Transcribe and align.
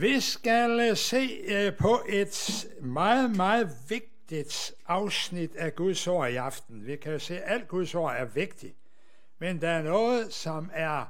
Vi 0.00 0.20
skal 0.20 0.80
øh, 0.80 0.96
se 0.96 1.40
øh, 1.44 1.76
på 1.76 2.00
et 2.08 2.66
meget, 2.80 3.36
meget 3.36 3.70
vigtigt 3.88 4.72
afsnit 4.86 5.56
af 5.56 5.74
Guds 5.74 6.06
ord 6.06 6.30
i 6.30 6.36
aften. 6.36 6.86
Vi 6.86 6.96
kan 6.96 7.12
jo 7.12 7.18
se, 7.18 7.42
at 7.42 7.52
alt 7.52 7.68
Guds 7.68 7.94
ord 7.94 8.14
er 8.16 8.24
vigtigt. 8.24 8.76
Men 9.38 9.60
der 9.60 9.68
er 9.68 9.82
noget, 9.82 10.32
som 10.32 10.70
er 10.72 11.04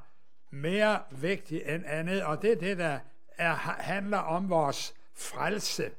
mere 0.50 1.00
vigtigt 1.10 1.68
end 1.68 1.84
andet, 1.86 2.22
og 2.22 2.42
det 2.42 2.52
er 2.52 2.56
det, 2.56 2.78
der 2.78 2.98
er, 3.38 3.54
handler 3.54 4.18
om 4.18 4.50
vores 4.50 4.94
frelse. 5.14 5.90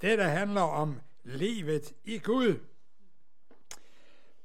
Det, 0.00 0.18
der 0.18 0.28
handler 0.28 0.62
om 0.62 1.00
livet 1.24 1.92
i 2.04 2.18
Gud. 2.18 2.58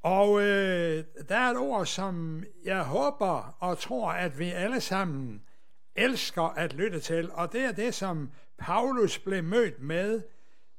Og 0.02 0.42
øh, 0.42 1.04
der 1.30 1.36
er 1.36 1.52
et 1.52 1.58
ord, 1.58 1.86
som 1.86 2.44
jeg 2.64 2.84
håber 2.84 3.56
og 3.60 3.78
tror, 3.78 4.12
at 4.12 4.40
vi 4.40 4.50
alle 4.50 4.82
sammen 4.82 5.42
elsker 5.98 6.44
at 6.44 6.74
lytte 6.74 7.00
til, 7.00 7.32
og 7.32 7.54
det 7.54 7.62
er 7.62 7.72
det, 7.72 7.94
som 7.94 8.32
Paulus 8.58 9.20
blev 9.20 9.44
mødt 9.44 9.82
med, 9.82 10.22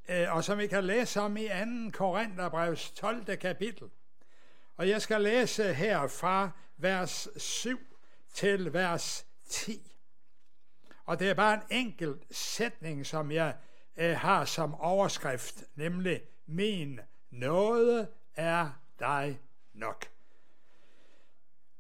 øh, 0.09 0.35
og 0.35 0.45
som 0.45 0.59
vi 0.59 0.67
kan 0.67 0.85
læse 0.85 1.21
om 1.21 1.37
i 1.37 1.49
2. 1.49 1.55
Korintherbrevs 1.93 2.91
12. 2.91 3.37
kapitel. 3.37 3.89
Og 4.77 4.89
jeg 4.89 5.03
skal 5.03 5.21
læse 5.21 5.75
her 5.75 6.07
fra 6.07 6.51
vers 6.77 7.29
7 7.37 7.79
til 8.35 8.73
vers 8.73 9.27
10. 9.49 9.93
Og 11.05 11.19
det 11.19 11.31
er 11.31 11.35
bare 11.35 11.55
en 11.55 11.63
enkelt 11.71 12.23
sætning, 12.31 13.07
som 13.07 13.33
jeg 13.33 13.57
øh, 13.97 14.17
har 14.17 14.45
som 14.45 14.75
overskrift, 14.75 15.65
nemlig 15.75 16.23
min 16.47 17.01
nåde 17.31 18.09
er 18.35 18.71
dig 18.99 19.41
nok. 19.73 20.18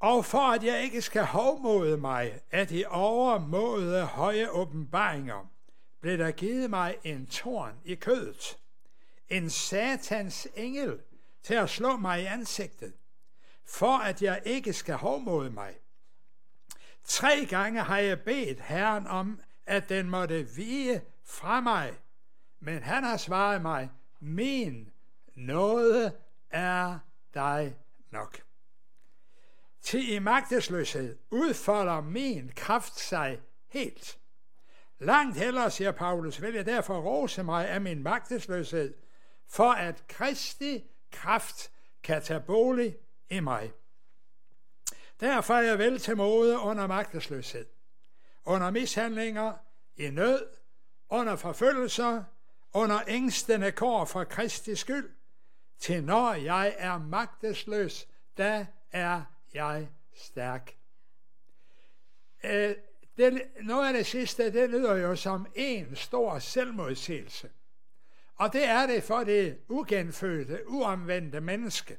Og 0.00 0.24
for 0.24 0.52
at 0.52 0.64
jeg 0.64 0.82
ikke 0.82 1.02
skal 1.02 1.24
hovmode 1.24 1.96
mig 1.96 2.40
af 2.50 2.68
de 2.68 2.84
overmåde 2.86 4.04
høje 4.04 4.50
åbenbaringer, 4.50 5.50
blev 6.00 6.18
der 6.18 6.30
givet 6.30 6.70
mig 6.70 6.96
en 7.04 7.26
torn 7.26 7.74
i 7.84 7.94
kødet, 7.94 8.58
en 9.28 9.50
satans 9.50 10.48
engel 10.56 11.00
til 11.42 11.54
at 11.54 11.70
slå 11.70 11.96
mig 11.96 12.22
i 12.22 12.24
ansigtet, 12.24 12.92
for 13.66 13.98
at 13.98 14.22
jeg 14.22 14.42
ikke 14.44 14.72
skal 14.72 14.94
hovmode 14.94 15.50
mig. 15.50 15.74
Tre 17.04 17.46
gange 17.46 17.82
har 17.82 17.98
jeg 17.98 18.20
bedt 18.20 18.60
Herren 18.60 19.06
om, 19.06 19.40
at 19.66 19.88
den 19.88 20.10
måtte 20.10 20.48
vige 20.56 21.02
fra 21.24 21.60
mig, 21.60 21.94
men 22.60 22.82
han 22.82 23.04
har 23.04 23.16
svaret 23.16 23.62
mig, 23.62 23.90
min 24.20 24.90
nåde 25.34 26.12
er 26.50 26.98
dig 27.34 27.76
nok. 28.10 28.47
Til 29.88 30.12
i 30.12 30.18
magtesløshed 30.18 31.18
udfolder 31.30 32.00
min 32.00 32.52
kraft 32.56 32.98
sig 32.98 33.40
helt. 33.68 34.18
Langt 34.98 35.36
hellere, 35.36 35.70
siger 35.70 35.92
Paulus, 35.92 36.42
vil 36.42 36.54
jeg 36.54 36.66
derfor 36.66 37.00
rose 37.00 37.42
mig 37.42 37.68
af 37.68 37.80
min 37.80 38.02
magtesløshed, 38.02 38.94
for 39.48 39.72
at 39.72 40.04
Kristi 40.08 40.84
kraft 41.12 41.70
kan 42.02 42.22
tage 42.22 42.40
bolig 42.40 42.96
i 43.30 43.40
mig. 43.40 43.72
Derfor 45.20 45.54
er 45.54 45.62
jeg 45.62 45.78
vel 45.78 45.98
til 45.98 46.16
mode 46.16 46.58
under 46.58 46.86
magtesløshed, 46.86 47.66
under 48.44 48.70
mishandlinger, 48.70 49.52
i 49.96 50.10
nød, 50.10 50.46
under 51.08 51.36
forfølgelser, 51.36 52.24
under 52.72 53.00
ængstende 53.06 53.72
kår 53.72 54.04
for 54.04 54.24
Kristi 54.24 54.74
skyld, 54.74 55.10
til 55.78 56.04
når 56.04 56.34
jeg 56.34 56.74
er 56.78 56.98
magtesløs, 56.98 58.08
da 58.38 58.66
er 58.92 59.22
jeg 59.54 59.88
stærk. 60.14 60.76
Øh, 62.44 62.74
det, 63.16 63.42
noget 63.62 63.86
af 63.86 63.94
det 63.94 64.06
sidste, 64.06 64.52
det 64.52 64.70
lyder 64.70 64.96
jo 64.96 65.16
som 65.16 65.46
en 65.54 65.96
stor 65.96 66.38
selvmodsigelse. 66.38 67.50
Og 68.34 68.52
det 68.52 68.64
er 68.64 68.86
det 68.86 69.02
for 69.02 69.24
det 69.24 69.58
ugenfødte, 69.68 70.68
uomvendte 70.68 71.40
menneske. 71.40 71.98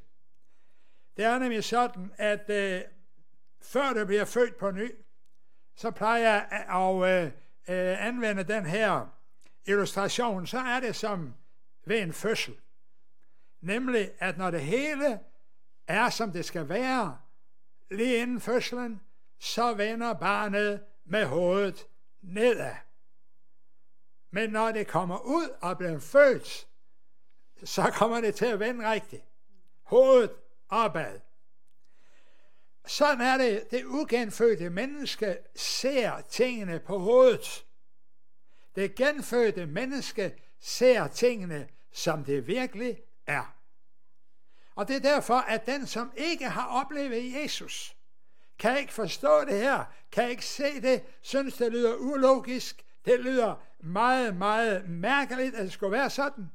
Det 1.16 1.24
er 1.24 1.38
nemlig 1.38 1.64
sådan, 1.64 2.12
at 2.16 2.50
øh, 2.50 2.82
før 3.62 3.92
du 3.92 4.04
bliver 4.04 4.24
født 4.24 4.56
på 4.56 4.70
ny, 4.70 4.94
så 5.74 5.90
plejer 5.90 6.18
jeg 6.18 6.64
at 6.68 7.10
øh, 7.10 7.24
øh, 7.68 8.06
anvende 8.06 8.44
den 8.44 8.66
her 8.66 9.06
illustration, 9.64 10.46
så 10.46 10.58
er 10.58 10.80
det 10.80 10.96
som 10.96 11.34
ved 11.84 12.02
en 12.02 12.12
fødsel. 12.12 12.56
Nemlig, 13.60 14.10
at 14.18 14.38
når 14.38 14.50
det 14.50 14.60
hele 14.60 15.20
er, 15.86 16.10
som 16.10 16.32
det 16.32 16.44
skal 16.44 16.68
være, 16.68 17.18
lige 17.90 18.16
inden 18.16 18.40
fødslen, 18.40 19.00
så 19.38 19.74
vender 19.74 20.14
barnet 20.14 20.84
med 21.04 21.24
hovedet 21.24 21.86
nedad. 22.22 22.74
Men 24.30 24.50
når 24.50 24.72
det 24.72 24.86
kommer 24.86 25.18
ud 25.18 25.48
og 25.60 25.78
bliver 25.78 25.98
født, 25.98 26.68
så 27.64 27.90
kommer 27.94 28.20
det 28.20 28.34
til 28.34 28.46
at 28.46 28.60
vende 28.60 28.90
rigtigt. 28.90 29.24
Hovedet 29.82 30.32
opad. 30.68 31.20
Sådan 32.86 33.20
er 33.20 33.38
det, 33.38 33.70
det 33.70 33.84
ugenfødte 33.84 34.70
menneske 34.70 35.38
ser 35.56 36.20
tingene 36.20 36.78
på 36.78 36.98
hovedet. 36.98 37.66
Det 38.74 38.94
genfødte 38.94 39.66
menneske 39.66 40.42
ser 40.60 41.08
tingene, 41.08 41.68
som 41.92 42.24
det 42.24 42.46
virkelig 42.46 43.02
er. 43.26 43.59
Og 44.80 44.88
det 44.88 44.96
er 44.96 45.00
derfor, 45.00 45.34
at 45.34 45.66
den, 45.66 45.86
som 45.86 46.12
ikke 46.16 46.48
har 46.48 46.66
oplevet 46.66 47.34
Jesus, 47.34 47.96
kan 48.58 48.78
ikke 48.78 48.92
forstå 48.92 49.44
det 49.44 49.58
her, 49.58 49.84
kan 50.12 50.30
ikke 50.30 50.44
se 50.44 50.80
det, 50.80 51.02
synes 51.22 51.56
det 51.56 51.72
lyder 51.72 51.94
ulogisk, 51.96 52.84
det 53.04 53.20
lyder 53.20 53.54
meget, 53.80 54.36
meget 54.36 54.88
mærkeligt, 54.88 55.54
at 55.54 55.64
det 55.64 55.72
skulle 55.72 55.92
være 55.92 56.10
sådan. 56.10 56.50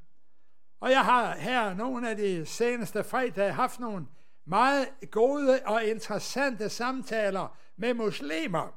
Og 0.79 0.91
jeg 0.91 1.05
har 1.05 1.35
her 1.35 1.73
nogle 1.73 2.09
af 2.09 2.17
de 2.17 2.45
seneste 2.45 3.03
fredage 3.03 3.51
haft 3.51 3.79
nogle 3.79 4.05
meget 4.45 4.87
gode 5.11 5.61
og 5.65 5.83
interessante 5.83 6.69
samtaler 6.69 7.57
med 7.77 7.93
muslimer, 7.93 8.73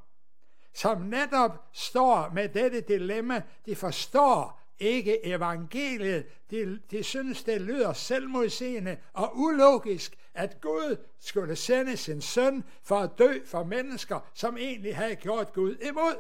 som 0.74 1.00
netop 1.00 1.68
står 1.72 2.30
med 2.34 2.48
dette 2.48 2.80
dilemma. 2.80 3.42
De 3.66 3.76
forstår 3.76 4.57
ikke 4.80 5.26
evangeliet. 5.26 6.26
De, 6.50 6.80
de 6.90 7.02
synes, 7.02 7.44
det 7.44 7.60
lyder 7.60 7.92
selvmodsigende 7.92 8.96
og 9.12 9.38
ulogisk, 9.38 10.16
at 10.34 10.60
Gud 10.60 10.96
skulle 11.20 11.56
sende 11.56 11.96
sin 11.96 12.20
søn 12.20 12.64
for 12.82 12.98
at 12.98 13.10
dø 13.18 13.38
for 13.46 13.64
mennesker, 13.64 14.20
som 14.34 14.56
egentlig 14.56 14.96
havde 14.96 15.16
gjort 15.16 15.52
Gud 15.52 15.76
imod. 15.76 16.16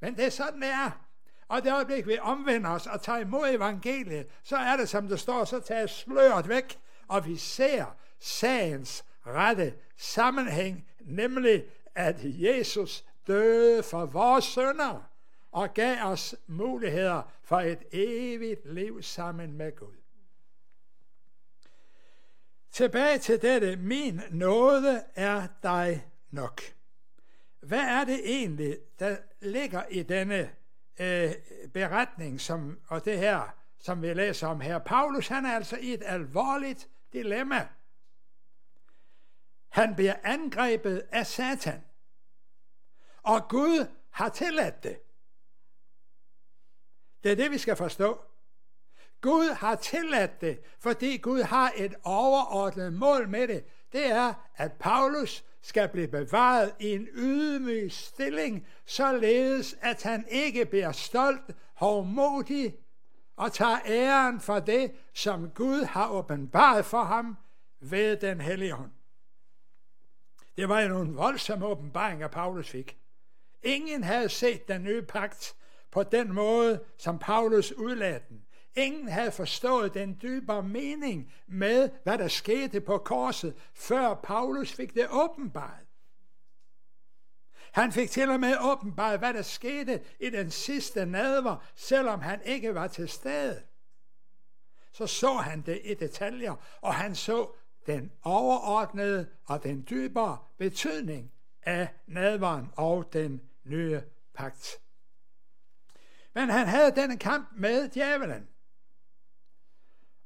Men 0.00 0.16
det 0.16 0.24
er 0.24 0.30
sådan, 0.30 0.60
det 0.60 0.68
er. 0.68 0.90
Og 1.48 1.64
det 1.64 1.72
øjeblik, 1.72 2.06
vi 2.06 2.18
omvender 2.20 2.70
os 2.70 2.86
og 2.86 3.02
tager 3.02 3.18
imod 3.18 3.48
evangeliet, 3.48 4.26
så 4.42 4.56
er 4.56 4.76
det, 4.76 4.88
som 4.88 5.08
det 5.08 5.20
står, 5.20 5.44
så 5.44 5.60
tager 5.60 5.86
sløret 5.86 6.48
væk, 6.48 6.78
og 7.08 7.26
vi 7.26 7.36
ser 7.36 7.84
sagens 8.20 9.04
rette 9.26 9.74
sammenhæng, 9.96 10.86
nemlig 11.00 11.64
at 11.94 12.16
Jesus 12.22 13.04
døde 13.26 13.82
for 13.82 14.06
vores 14.06 14.44
sønder 14.44 15.11
og 15.52 15.74
gav 15.74 15.96
os 16.04 16.34
muligheder 16.46 17.22
for 17.42 17.60
et 17.60 17.82
evigt 17.92 18.72
liv 18.72 19.02
sammen 19.02 19.52
med 19.52 19.76
Gud. 19.76 19.94
Tilbage 22.70 23.18
til 23.18 23.42
dette, 23.42 23.76
min 23.76 24.20
nåde 24.30 25.04
er 25.14 25.46
dig 25.62 26.06
nok. 26.30 26.62
Hvad 27.60 27.80
er 27.80 28.04
det 28.04 28.20
egentlig, 28.24 28.78
der 28.98 29.16
ligger 29.40 29.84
i 29.90 30.02
denne 30.02 30.50
øh, 31.00 31.32
beretning, 31.72 32.40
som, 32.40 32.80
og 32.88 33.04
det 33.04 33.18
her, 33.18 33.56
som 33.78 34.02
vi 34.02 34.14
læser 34.14 34.46
om 34.46 34.60
her? 34.60 34.78
Paulus, 34.78 35.28
han 35.28 35.46
er 35.46 35.54
altså 35.54 35.76
i 35.76 35.92
et 35.92 36.02
alvorligt 36.06 36.88
dilemma. 37.12 37.68
Han 39.68 39.94
bliver 39.94 40.14
angrebet 40.22 41.02
af 41.12 41.26
Satan. 41.26 41.84
Og 43.22 43.48
Gud 43.48 43.86
har 44.10 44.28
tilladt 44.28 44.82
det. 44.82 44.98
Det 47.24 47.32
er 47.32 47.36
det, 47.36 47.50
vi 47.50 47.58
skal 47.58 47.76
forstå. 47.76 48.20
Gud 49.20 49.50
har 49.50 49.74
tilladt 49.74 50.40
det, 50.40 50.60
fordi 50.80 51.16
Gud 51.16 51.42
har 51.42 51.72
et 51.76 51.94
overordnet 52.04 52.92
mål 52.92 53.28
med 53.28 53.48
det. 53.48 53.64
Det 53.92 54.06
er, 54.06 54.34
at 54.56 54.72
Paulus 54.72 55.44
skal 55.60 55.88
blive 55.88 56.08
bevaret 56.08 56.74
i 56.80 56.90
en 56.90 57.08
ydmyg 57.12 57.92
stilling, 57.92 58.66
således 58.86 59.76
at 59.80 60.02
han 60.02 60.24
ikke 60.28 60.64
bliver 60.64 60.92
stolt, 60.92 61.50
hovmodig 61.74 62.74
og 63.36 63.52
tager 63.52 63.78
æren 63.86 64.40
for 64.40 64.60
det, 64.60 64.92
som 65.14 65.50
Gud 65.50 65.84
har 65.84 66.08
åbenbaret 66.08 66.84
for 66.84 67.02
ham 67.02 67.36
ved 67.80 68.16
den 68.16 68.40
hellige 68.40 68.72
hånd. 68.72 68.90
Det 70.56 70.68
var 70.68 70.80
jo 70.80 70.88
nogle 70.88 71.14
voldsomme 71.14 71.66
åbenbaringer, 71.66 72.28
Paulus 72.28 72.68
fik. 72.68 72.98
Ingen 73.62 74.04
havde 74.04 74.28
set 74.28 74.68
den 74.68 74.82
nye 74.82 75.02
pagt 75.02 75.56
på 75.92 76.02
den 76.02 76.32
måde, 76.32 76.84
som 76.98 77.18
Paulus 77.18 77.72
udlagde 77.72 78.20
den. 78.28 78.44
Ingen 78.76 79.08
havde 79.08 79.32
forstået 79.32 79.94
den 79.94 80.18
dybere 80.22 80.62
mening 80.62 81.32
med, 81.46 81.90
hvad 82.02 82.18
der 82.18 82.28
skete 82.28 82.80
på 82.80 82.98
korset, 82.98 83.54
før 83.74 84.14
Paulus 84.14 84.72
fik 84.72 84.94
det 84.94 85.06
åbenbart. 85.10 85.86
Han 87.72 87.92
fik 87.92 88.10
til 88.10 88.30
og 88.30 88.40
med 88.40 88.54
åbenbart, 88.60 89.18
hvad 89.18 89.34
der 89.34 89.42
skete 89.42 90.02
i 90.20 90.30
den 90.30 90.50
sidste 90.50 91.06
nadver, 91.06 91.56
selvom 91.74 92.20
han 92.20 92.40
ikke 92.44 92.74
var 92.74 92.86
til 92.86 93.08
stede. 93.08 93.62
Så 94.92 95.06
så 95.06 95.32
han 95.32 95.60
det 95.60 95.80
i 95.84 95.94
detaljer, 95.94 96.54
og 96.80 96.94
han 96.94 97.14
så 97.14 97.50
den 97.86 98.12
overordnede 98.22 99.26
og 99.44 99.62
den 99.62 99.86
dybere 99.90 100.38
betydning 100.58 101.32
af 101.62 101.88
nadveren 102.06 102.68
og 102.76 103.12
den 103.12 103.40
nye 103.64 104.00
pagt. 104.34 104.82
Men 106.34 106.48
han 106.48 106.66
havde 106.66 106.94
denne 106.96 107.18
kamp 107.18 107.48
med 107.56 107.88
djævelen. 107.88 108.48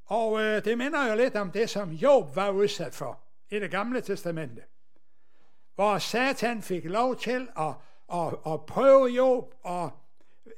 Og 0.04 0.40
øh, 0.40 0.64
det 0.64 0.78
minder 0.78 1.10
jo 1.10 1.16
lidt 1.16 1.36
om 1.36 1.50
det, 1.50 1.70
som 1.70 1.90
Job 1.90 2.36
var 2.36 2.50
udsat 2.50 2.94
for 2.94 3.20
i 3.50 3.58
det 3.58 3.70
gamle 3.70 4.00
testamente. 4.00 4.62
Hvor 5.74 5.98
Satan 5.98 6.62
fik 6.62 6.84
lov 6.84 7.16
til 7.16 7.48
at, 7.58 7.74
at, 8.12 8.34
at 8.46 8.66
prøve 8.66 9.06
Job 9.06 9.54
og 9.62 9.90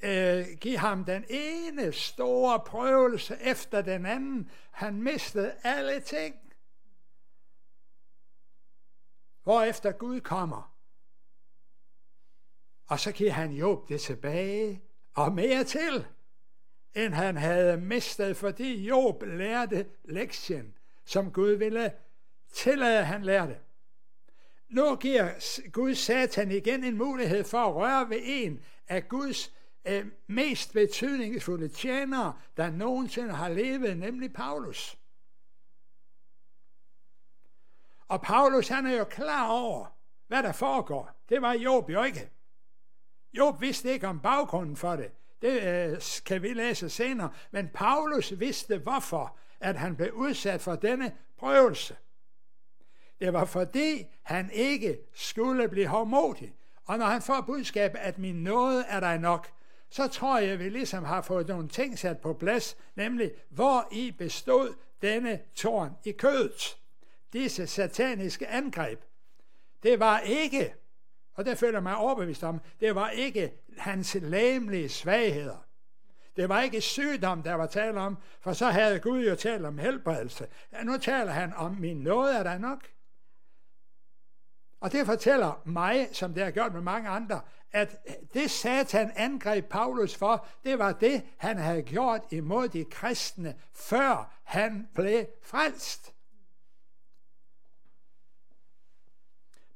øh, 0.02 0.46
give 0.60 0.78
ham 0.78 1.04
den 1.04 1.24
ene 1.28 1.92
store 1.92 2.60
prøvelse 2.60 3.38
efter 3.40 3.82
den 3.82 4.06
anden. 4.06 4.50
Han 4.70 5.02
mistede 5.02 5.54
alle 5.62 6.00
ting. 6.00 6.34
Hvorefter 9.42 9.92
Gud 9.92 10.20
kommer. 10.20 10.74
Og 12.86 13.00
så 13.00 13.12
giver 13.12 13.32
han 13.32 13.52
Job 13.52 13.88
det 13.88 14.00
tilbage 14.00 14.82
og 15.19 15.32
mere 15.32 15.65
til 15.65 16.06
end 16.94 17.15
han 17.15 17.37
havde 17.37 17.76
mistet, 17.76 18.37
fordi 18.37 18.87
Job 18.87 19.23
lærte 19.23 19.87
lektien, 20.05 20.75
som 21.05 21.32
Gud 21.32 21.50
ville 21.50 21.93
tillade, 22.53 23.05
han 23.05 23.23
lærte. 23.23 23.59
Nu 24.69 24.97
giver 24.97 25.31
Gud 25.70 25.94
Satan 25.94 26.50
igen 26.50 26.85
en 26.85 26.99
mulighed 26.99 27.44
for 27.44 27.59
at 27.59 27.75
røre 27.75 28.11
ved 28.11 28.20
en 28.25 28.65
af 28.88 29.09
Guds 29.09 29.55
øh, 29.85 30.06
mest 30.26 30.73
betydningsfulde 30.73 31.69
tjenere, 31.69 32.38
der 32.56 32.70
nogensinde 32.70 33.35
har 33.35 33.49
levet, 33.49 33.97
nemlig 33.97 34.32
Paulus. 34.32 34.99
Og 38.09 38.23
Paulus 38.23 38.69
han 38.69 38.87
er 38.87 38.97
jo 38.97 39.05
klar 39.05 39.49
over, 39.49 39.87
hvad 40.26 40.43
der 40.43 40.53
foregår. 40.53 41.11
Det 41.29 41.43
var 41.43 41.53
Job 41.53 41.91
jo 41.91 42.03
ikke. 42.03 42.31
Job 43.32 43.60
vidste 43.60 43.92
ikke 43.92 44.08
om 44.08 44.20
baggrunden 44.20 44.76
for 44.76 44.96
det. 44.96 45.10
Det 45.42 45.62
øh, 45.62 46.00
kan 46.26 46.42
vi 46.42 46.52
læse 46.52 46.90
senere. 46.90 47.30
Men 47.50 47.69
Paulus 47.75 48.32
vidste 48.38 48.78
hvorfor, 48.78 49.36
at 49.60 49.76
han 49.76 49.96
blev 49.96 50.12
udsat 50.12 50.60
for 50.60 50.75
denne 50.75 51.12
prøvelse. 51.38 51.96
Det 53.20 53.32
var 53.32 53.44
fordi, 53.44 54.06
han 54.22 54.50
ikke 54.52 54.98
skulle 55.14 55.69
blive 55.69 55.86
hårdmodig. 55.86 56.54
Og 56.84 56.98
når 56.98 57.06
han 57.06 57.22
får 57.22 57.40
budskabet, 57.40 57.98
at 57.98 58.19
min 58.19 58.34
nåde 58.34 58.84
er 58.88 59.00
dig 59.00 59.19
nok, 59.19 59.48
så 59.90 60.08
tror 60.08 60.38
jeg, 60.38 60.50
at 60.50 60.58
vi 60.58 60.69
ligesom 60.69 61.04
har 61.04 61.22
fået 61.22 61.48
nogle 61.48 61.69
ting 61.69 61.98
sat 61.98 62.19
på 62.19 62.34
plads, 62.34 62.76
nemlig 62.94 63.32
hvor 63.48 63.88
i 63.92 64.10
bestod 64.19 64.74
denne 65.02 65.40
tårn 65.54 65.90
i 66.04 66.12
kødet. 66.12 66.76
Disse 67.32 67.66
sataniske 67.66 68.48
angreb. 68.48 69.00
Det 69.82 70.00
var 70.00 70.19
ikke 70.19 70.74
og 71.38 71.44
det 71.44 71.58
føler 71.58 71.81
mig 71.81 71.96
overbevist 71.96 72.44
om, 72.44 72.61
det 72.81 72.94
var 72.94 73.11
ikke 73.11 73.52
hans 73.76 74.17
læmelige 74.20 74.88
svagheder. 74.88 75.67
Det 76.37 76.49
var 76.49 76.61
ikke 76.61 76.81
sygdom, 76.81 77.43
der 77.43 77.55
var 77.55 77.67
tale 77.67 78.00
om, 78.00 78.19
for 78.40 78.52
så 78.52 78.67
havde 78.67 78.99
Gud 78.99 79.25
jo 79.25 79.35
talt 79.35 79.67
om 79.67 79.79
helbredelse. 79.79 80.46
Ja, 80.73 80.82
nu 80.82 80.99
taler 80.99 81.32
han 81.32 81.52
om, 81.55 81.76
min 81.76 81.96
nåde 81.96 82.38
er 82.38 82.43
der 82.43 82.58
nok. 82.58 82.88
Og 84.81 84.93
det 84.93 85.06
fortæller 85.06 85.62
mig, 85.64 86.08
som 86.12 86.35
det 86.35 86.44
har 86.44 86.50
gjort 86.50 86.73
med 86.73 86.81
mange 86.81 87.08
andre, 87.08 87.41
at 87.73 87.96
det 88.34 88.50
satan 88.50 89.12
angreb 89.17 89.69
Paulus 89.69 90.17
for, 90.17 90.46
det 90.64 90.79
var 90.79 90.93
det, 90.93 91.23
han 91.37 91.56
havde 91.56 91.82
gjort 91.82 92.23
imod 92.31 92.69
de 92.69 92.84
kristne, 92.84 93.55
før 93.73 94.34
han 94.44 94.88
blev 94.94 95.26
frelst. 95.43 96.14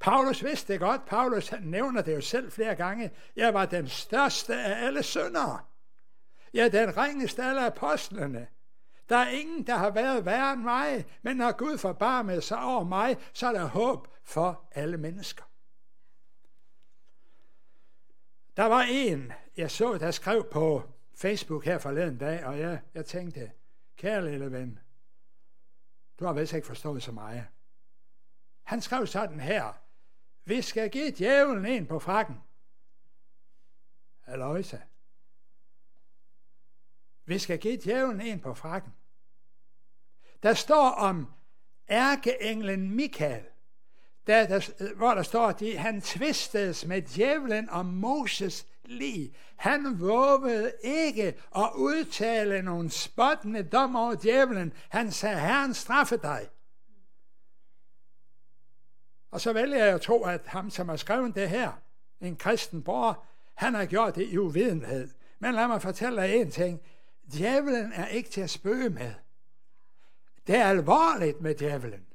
Paulus 0.03 0.43
vidste 0.43 0.73
det 0.73 0.79
godt. 0.79 1.05
Paulus 1.05 1.47
han 1.47 1.61
nævner 1.63 2.01
det 2.01 2.15
jo 2.15 2.21
selv 2.21 2.51
flere 2.51 2.75
gange. 2.75 3.11
Jeg 3.35 3.53
var 3.53 3.65
den 3.65 3.87
største 3.87 4.55
af 4.55 4.85
alle 4.85 5.03
syndere. 5.03 5.59
Jeg 6.53 6.65
er 6.65 6.69
den 6.69 6.97
ringeste 6.97 7.43
af 7.43 7.49
alle 7.49 7.65
apostlene. 7.65 8.47
Der 9.09 9.17
er 9.17 9.29
ingen, 9.29 9.67
der 9.67 9.75
har 9.75 9.89
været 9.89 10.25
værre 10.25 10.53
end 10.53 10.61
mig, 10.61 11.05
men 11.21 11.37
når 11.37 11.51
Gud 11.51 11.77
forbarmede 11.77 12.41
sig 12.41 12.63
over 12.63 12.83
mig, 12.83 13.17
så 13.33 13.47
er 13.47 13.51
der 13.51 13.65
håb 13.65 14.07
for 14.23 14.69
alle 14.71 14.97
mennesker. 14.97 15.43
Der 18.57 18.65
var 18.65 18.85
en, 18.89 19.31
jeg 19.57 19.71
så, 19.71 19.97
der 19.97 20.11
skrev 20.11 20.47
på 20.51 20.83
Facebook 21.15 21.65
her 21.65 21.77
forleden 21.77 22.17
dag, 22.17 22.45
og 22.45 22.59
jeg, 22.59 22.79
jeg 22.93 23.05
tænkte, 23.05 23.51
kære 23.97 24.29
lille 24.31 24.51
ven, 24.51 24.79
du 26.19 26.25
har 26.25 26.33
vist 26.33 26.53
ikke 26.53 26.67
forstået 26.67 27.03
så 27.03 27.11
meget. 27.11 27.45
Han 28.63 28.81
skrev 28.81 29.07
sådan 29.07 29.39
her, 29.39 29.82
vi 30.45 30.61
skal 30.61 30.89
give 30.89 31.11
djævlen 31.11 31.65
en 31.65 31.85
på 31.85 31.99
frakken. 31.99 32.35
Aløjsa. 34.25 34.77
Vi 37.25 37.39
skal 37.39 37.59
give 37.59 37.77
djævlen 37.77 38.21
en 38.21 38.39
på 38.39 38.53
frakken. 38.53 38.93
Der 40.43 40.53
står 40.53 40.89
om 40.89 41.27
ærkeenglen 41.89 42.95
Michael, 42.95 43.43
der, 44.27 44.47
der, 44.47 44.93
hvor 44.95 45.13
der 45.13 45.23
står, 45.23 45.47
at 45.47 45.79
han 45.79 46.01
tvistedes 46.01 46.85
med 46.85 47.01
djævlen 47.01 47.69
om 47.69 47.85
Moses 47.85 48.67
lig. 48.85 49.35
Han 49.55 49.99
vågede 49.99 50.73
ikke 50.83 51.41
at 51.55 51.69
udtale 51.75 52.61
nogen 52.61 52.89
spottende 52.89 53.63
dom 53.63 53.95
over 53.95 54.15
djævlen. 54.15 54.73
Han 54.89 55.11
sagde, 55.11 55.39
Herren 55.39 55.73
straffe 55.73 56.17
dig. 56.17 56.49
Og 59.33 59.41
så 59.41 59.53
vælger 59.53 59.85
jeg 59.85 59.95
at 59.95 60.01
tro, 60.01 60.23
at 60.23 60.41
ham, 60.45 60.69
som 60.69 60.89
har 60.89 60.95
skrevet 60.95 61.35
det 61.35 61.49
her, 61.49 61.71
en 62.21 62.35
kristen 62.35 62.83
bror, 62.83 63.25
han 63.53 63.73
har 63.73 63.85
gjort 63.85 64.15
det 64.15 64.27
i 64.27 64.37
uvidenhed. 64.37 65.09
Men 65.39 65.55
lad 65.55 65.67
mig 65.67 65.81
fortælle 65.81 66.21
dig 66.21 66.35
en 66.35 66.51
ting. 66.51 66.81
Djævelen 67.33 67.93
er 67.93 68.07
ikke 68.07 68.29
til 68.29 68.41
at 68.41 68.49
spøge 68.49 68.89
med. 68.89 69.13
Det 70.47 70.55
er 70.55 70.65
alvorligt 70.65 71.41
med 71.41 71.55
djævelen. 71.55 72.05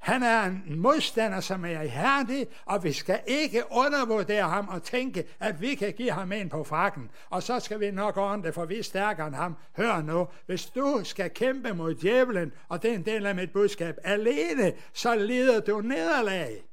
Han 0.00 0.22
er 0.22 0.44
en 0.44 0.80
modstander, 0.80 1.40
som 1.40 1.64
er 1.64 1.82
ihærdig, 1.82 2.46
og 2.64 2.84
vi 2.84 2.92
skal 2.92 3.20
ikke 3.26 3.62
undervurdere 3.70 4.48
ham 4.48 4.68
og 4.68 4.82
tænke, 4.82 5.28
at 5.40 5.60
vi 5.60 5.74
kan 5.74 5.92
give 5.92 6.10
ham 6.10 6.32
en 6.32 6.48
på 6.48 6.64
frakken, 6.64 7.10
og 7.30 7.42
så 7.42 7.60
skal 7.60 7.80
vi 7.80 7.90
nok 7.90 8.16
ordne 8.16 8.44
det, 8.44 8.54
for 8.54 8.64
vi 8.64 8.78
er 8.78 8.82
stærkere 8.82 9.26
end 9.26 9.34
ham. 9.34 9.56
Hør 9.76 10.02
nu, 10.02 10.28
hvis 10.46 10.66
du 10.66 11.00
skal 11.04 11.30
kæmpe 11.30 11.74
mod 11.74 11.94
djævlen, 11.94 12.52
og 12.68 12.82
det 12.82 12.90
er 12.90 12.94
en 12.94 13.04
del 13.04 13.26
af 13.26 13.34
mit 13.34 13.52
budskab, 13.52 13.96
alene, 14.04 14.72
så 14.92 15.14
lider 15.14 15.60
du 15.60 15.80
nederlag. 15.80 16.64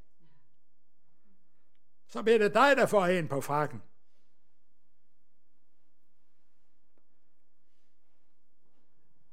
Så 2.09 2.23
bliver 2.23 2.39
det 2.39 2.53
dig, 2.53 2.77
der 2.77 2.85
får 2.85 3.05
en 3.05 3.27
på 3.27 3.41
frakken. 3.41 3.81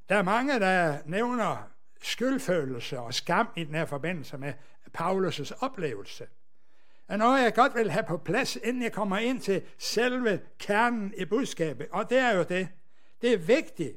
Der 0.09 0.17
er 0.17 0.23
mange, 0.23 0.61
der 0.61 0.99
nævner 1.07 1.74
skyldfølelse 2.07 3.01
og 3.01 3.15
skam 3.15 3.49
i 3.57 3.65
den 3.65 3.75
her 3.75 3.85
forbindelse 3.85 4.39
med 4.39 4.53
Paulus' 4.99 5.65
oplevelse. 5.65 6.27
Er 7.09 7.17
noget, 7.17 7.43
jeg 7.43 7.55
godt 7.55 7.75
vil 7.75 7.91
have 7.91 8.05
på 8.09 8.17
plads, 8.17 8.57
inden 8.57 8.83
jeg 8.83 8.93
kommer 8.93 9.19
ind 9.19 9.41
til 9.41 9.63
selve 9.79 10.41
kernen 10.59 11.15
i 11.17 11.25
budskabet. 11.25 11.87
Og 11.93 12.11
det 12.11 12.19
er 12.19 12.37
jo 12.37 12.43
det. 12.43 12.69
Det 13.23 13.33
er 13.33 13.39
vigtigt, 13.39 13.97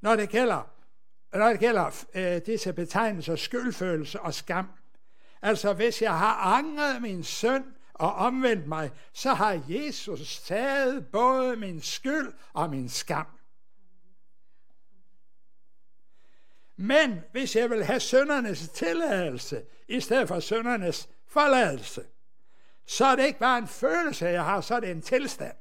når 0.00 0.16
det 0.16 0.28
gælder, 0.28 0.70
når 1.32 1.48
det 1.48 1.60
gælder 1.60 2.04
øh, 2.14 2.40
disse 2.46 2.72
betegnelser 2.72 3.36
skyldfølelse 3.36 4.20
og 4.20 4.34
skam. 4.34 4.68
Altså, 5.42 5.72
hvis 5.72 6.02
jeg 6.02 6.18
har 6.18 6.34
angret 6.34 7.02
min 7.02 7.24
søn 7.24 7.64
og 7.94 8.14
omvendt 8.14 8.66
mig, 8.66 8.90
så 9.12 9.34
har 9.34 9.62
Jesus 9.68 10.40
taget 10.40 11.06
både 11.06 11.56
min 11.56 11.80
skyld 11.80 12.32
og 12.52 12.70
min 12.70 12.88
skam. 12.88 13.26
Men 16.76 17.20
hvis 17.32 17.56
jeg 17.56 17.70
vil 17.70 17.84
have 17.84 18.00
søndernes 18.00 18.68
tilladelse, 18.68 19.62
i 19.88 20.00
stedet 20.00 20.28
for 20.28 20.40
søndernes 20.40 21.08
forladelse, 21.28 22.02
så 22.86 23.04
er 23.04 23.16
det 23.16 23.26
ikke 23.26 23.38
bare 23.38 23.58
en 23.58 23.68
følelse, 23.68 24.26
jeg 24.26 24.44
har, 24.44 24.60
så 24.60 24.74
er 24.74 24.80
det 24.80 24.90
en 24.90 25.02
tilstand. 25.02 25.56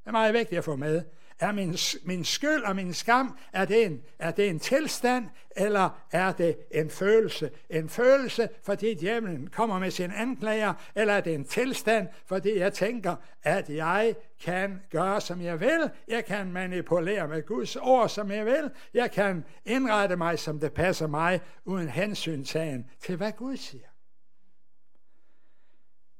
Det 0.00 0.06
er 0.06 0.12
meget 0.12 0.34
vigtigt 0.34 0.58
at 0.58 0.64
få 0.64 0.76
med. 0.76 1.04
Er 1.40 1.52
min, 1.52 1.76
min 2.04 2.24
skyld 2.24 2.62
og 2.62 2.76
min 2.76 2.94
skam, 2.94 3.38
er 3.52 3.64
det, 3.64 3.86
en, 3.86 4.02
er 4.18 4.30
det 4.30 4.48
en 4.48 4.58
tilstand, 4.58 5.28
eller 5.56 6.06
er 6.12 6.32
det 6.32 6.56
en 6.70 6.90
følelse? 6.90 7.50
En 7.70 7.88
følelse, 7.88 8.48
fordi 8.62 8.94
djævlen 8.94 9.46
kommer 9.50 9.78
med 9.78 9.90
sin 9.90 10.10
anklager, 10.10 10.74
eller 10.94 11.14
er 11.14 11.20
det 11.20 11.34
en 11.34 11.44
tilstand, 11.44 12.08
fordi 12.26 12.58
jeg 12.58 12.72
tænker, 12.72 13.16
at 13.42 13.70
jeg 13.70 14.14
kan 14.42 14.82
gøre, 14.90 15.20
som 15.20 15.40
jeg 15.40 15.60
vil. 15.60 15.90
Jeg 16.08 16.24
kan 16.24 16.52
manipulere 16.52 17.28
med 17.28 17.46
Guds 17.46 17.76
ord, 17.76 18.08
som 18.08 18.30
jeg 18.30 18.46
vil. 18.46 18.70
Jeg 18.94 19.10
kan 19.10 19.44
indrette 19.64 20.16
mig, 20.16 20.38
som 20.38 20.60
det 20.60 20.72
passer 20.72 21.06
mig, 21.06 21.40
uden 21.64 21.88
hensyntagen 21.88 22.90
til, 23.00 23.16
hvad 23.16 23.32
Gud 23.32 23.56
siger. 23.56 23.88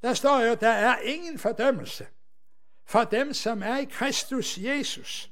Der 0.03 0.15
står 0.15 0.41
jo, 0.41 0.55
der 0.61 0.69
er 0.69 0.97
ingen 0.99 1.39
fordømmelse 1.39 2.07
for 2.89 3.05
dem, 3.05 3.33
som 3.33 3.63
er 3.63 3.77
i 3.77 3.85
Kristus 3.85 4.59
Jesus. 4.59 5.31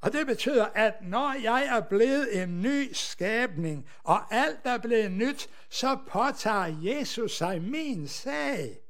Og 0.00 0.12
det 0.12 0.26
betyder, 0.26 0.66
at 0.74 0.94
når 1.02 1.42
jeg 1.42 1.64
er 1.64 1.80
blevet 1.80 2.42
en 2.42 2.62
ny 2.62 2.92
skabning, 2.92 3.88
og 4.02 4.34
alt 4.34 4.60
er 4.64 4.78
blevet 4.78 5.12
nyt, 5.12 5.48
så 5.70 5.98
påtager 6.08 6.76
Jesus 6.82 7.36
sig 7.36 7.62
min 7.62 8.08
sag. 8.08 8.80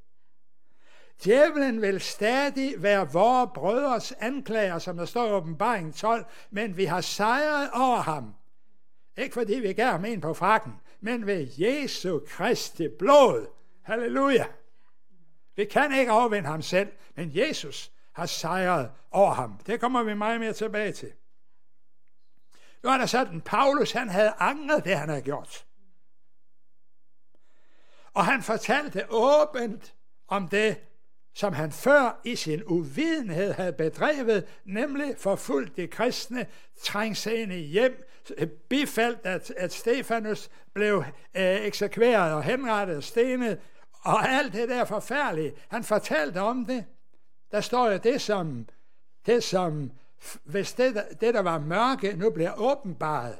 Djævlen 1.24 1.82
vil 1.82 2.00
stadig 2.00 2.82
være 2.82 3.12
vores 3.12 3.50
brødres 3.54 4.12
anklager, 4.20 4.78
som 4.78 4.96
der 4.96 5.04
står 5.04 5.28
i 5.28 5.32
åbenbaring 5.32 5.94
12, 5.94 6.24
men 6.50 6.76
vi 6.76 6.84
har 6.84 7.00
sejret 7.00 7.70
over 7.74 8.00
ham. 8.00 8.34
Ikke 9.18 9.34
fordi 9.34 9.54
vi 9.54 9.72
gav 9.72 9.90
ham 9.90 10.04
en 10.04 10.20
på 10.20 10.34
frakken, 10.34 10.72
men 11.00 11.26
ved 11.26 11.48
Jesu 11.58 12.20
Kristi 12.28 12.88
blod. 12.98 13.46
Halleluja. 13.82 14.46
Vi 15.56 15.64
kan 15.64 15.98
ikke 15.98 16.12
overvinde 16.12 16.48
ham 16.48 16.62
selv, 16.62 16.92
men 17.14 17.30
Jesus 17.34 17.92
har 18.12 18.26
sejret 18.26 18.90
over 19.10 19.34
ham. 19.34 19.60
Det 19.66 19.80
kommer 19.80 20.02
vi 20.02 20.14
meget 20.14 20.40
mere 20.40 20.52
tilbage 20.52 20.92
til. 20.92 21.12
Nu 22.82 22.90
er 22.90 22.98
der 22.98 23.06
sådan, 23.06 23.40
Paulus 23.40 23.92
han 23.92 24.08
havde 24.08 24.32
angret 24.38 24.84
det, 24.84 24.98
han 24.98 25.08
havde 25.08 25.22
gjort. 25.22 25.66
Og 28.14 28.24
han 28.24 28.42
fortalte 28.42 29.06
åbent 29.08 29.94
om 30.28 30.48
det, 30.48 30.76
som 31.34 31.52
han 31.52 31.72
før 31.72 32.20
i 32.24 32.36
sin 32.36 32.62
uvidenhed 32.64 33.52
havde 33.52 33.72
bedrevet, 33.72 34.46
nemlig 34.64 35.14
forfulgt 35.18 35.76
de 35.76 35.86
kristne, 35.86 36.46
trængt 36.82 37.18
sig 37.18 37.42
ind 37.42 37.52
i 37.52 37.60
hjem, 37.60 38.08
bifaldt, 38.68 39.20
at, 39.26 39.50
at 39.56 39.72
Stefanus 39.72 40.50
blev 40.74 41.04
øh, 41.34 41.60
eksekveret 41.60 42.32
og 42.32 42.42
henrettet 42.42 42.96
og 42.96 43.02
stenet, 43.02 43.60
og 44.04 44.28
alt 44.28 44.52
det 44.52 44.68
der 44.68 44.84
forfærdelige. 44.84 45.52
Han 45.68 45.84
fortalte 45.84 46.40
om 46.40 46.66
det. 46.66 46.84
Der 47.52 47.60
står 47.60 47.90
jo 47.90 47.96
det, 47.96 48.20
som, 48.20 48.66
det 49.26 49.44
som 49.44 49.90
hvis 50.44 50.72
det, 50.72 51.04
det, 51.20 51.34
der 51.34 51.42
var 51.42 51.58
mørke, 51.58 52.16
nu 52.16 52.30
bliver 52.30 52.52
åbenbaret 52.56 53.36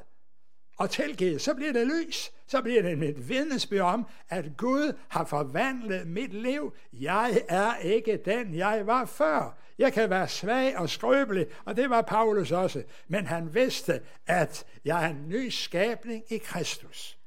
og 0.77 0.89
tilgivet, 0.89 1.41
så 1.41 1.53
bliver 1.53 1.73
det 1.73 1.87
lys. 1.87 2.31
Så 2.47 2.61
bliver 2.61 2.81
det 2.81 2.97
mit 2.97 3.29
vidnesbyrd 3.29 3.81
om, 3.81 4.07
at 4.29 4.57
Gud 4.57 4.97
har 5.07 5.25
forvandlet 5.25 6.07
mit 6.07 6.33
liv. 6.33 6.73
Jeg 6.93 7.41
er 7.49 7.75
ikke 7.75 8.21
den, 8.25 8.55
jeg 8.55 8.87
var 8.87 9.05
før. 9.05 9.57
Jeg 9.77 9.93
kan 9.93 10.09
være 10.09 10.27
svag 10.27 10.77
og 10.77 10.89
skrøbelig, 10.89 11.47
og 11.65 11.75
det 11.75 11.89
var 11.89 12.01
Paulus 12.01 12.51
også. 12.51 12.83
Men 13.07 13.25
han 13.25 13.53
vidste, 13.53 14.01
at 14.27 14.65
jeg 14.85 15.05
er 15.05 15.09
en 15.09 15.29
ny 15.29 15.49
skabning 15.49 16.23
i 16.29 16.37
Kristus. 16.37 17.17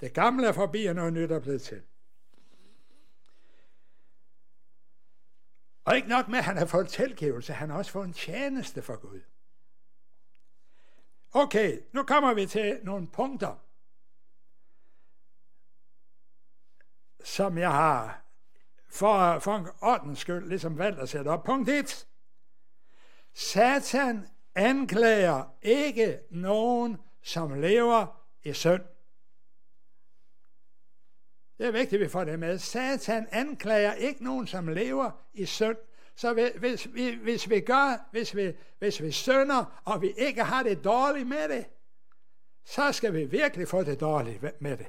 Det 0.00 0.12
gamle 0.12 0.46
er 0.46 0.52
forbi, 0.52 0.84
og 0.84 0.94
noget 0.94 1.12
nyt 1.12 1.30
er 1.30 1.40
blevet 1.40 1.62
til. 1.62 1.82
Og 5.84 5.96
ikke 5.96 6.08
nok 6.08 6.28
med, 6.28 6.38
at 6.38 6.44
han 6.44 6.56
har 6.56 6.66
fået 6.66 6.88
tilgivelse, 6.88 7.52
han 7.52 7.70
har 7.70 7.78
også 7.78 7.90
fået 7.90 8.06
en 8.06 8.12
tjeneste 8.12 8.82
for 8.82 8.96
Gud. 8.96 9.20
Okay, 11.32 11.80
nu 11.92 12.02
kommer 12.02 12.34
vi 12.34 12.46
til 12.46 12.80
nogle 12.82 13.06
punkter, 13.06 13.56
som 17.24 17.58
jeg 17.58 17.72
har 17.72 18.24
for, 18.88 19.38
for 19.38 19.56
en 19.56 19.68
ordens 19.82 20.18
skyld 20.18 20.48
ligesom 20.48 20.78
valgt 20.78 21.00
at 21.00 21.08
sætte 21.08 21.28
op. 21.28 21.44
Punkt 21.44 21.68
1. 21.68 22.06
Satan 23.34 24.28
anklager 24.54 25.44
ikke 25.62 26.20
nogen, 26.30 26.98
som 27.22 27.60
lever 27.60 28.06
i 28.42 28.52
synd. 28.52 28.82
Det 31.58 31.66
er 31.66 31.70
vigtigt, 31.70 31.92
at 31.92 32.00
vi 32.00 32.08
får 32.08 32.24
det 32.24 32.38
med. 32.38 32.58
Satan 32.58 33.26
anklager 33.32 33.92
ikke 33.92 34.24
nogen, 34.24 34.46
som 34.46 34.68
lever 34.68 35.10
i 35.34 35.46
synd. 35.46 35.76
Så 36.16 36.32
hvis, 36.32 36.84
hvis, 36.84 37.14
hvis 37.22 37.50
vi 37.50 37.60
gør, 37.60 38.08
hvis 38.10 38.36
vi, 38.36 38.52
hvis 38.78 39.02
vi 39.02 39.10
synder, 39.10 39.80
og 39.84 40.02
vi 40.02 40.10
ikke 40.16 40.42
har 40.42 40.62
det 40.62 40.84
dårligt 40.84 41.28
med 41.28 41.48
det, 41.48 41.64
så 42.64 42.92
skal 42.92 43.14
vi 43.14 43.24
virkelig 43.24 43.68
få 43.68 43.82
det 43.82 44.00
dårligt 44.00 44.60
med 44.60 44.76
det. 44.76 44.86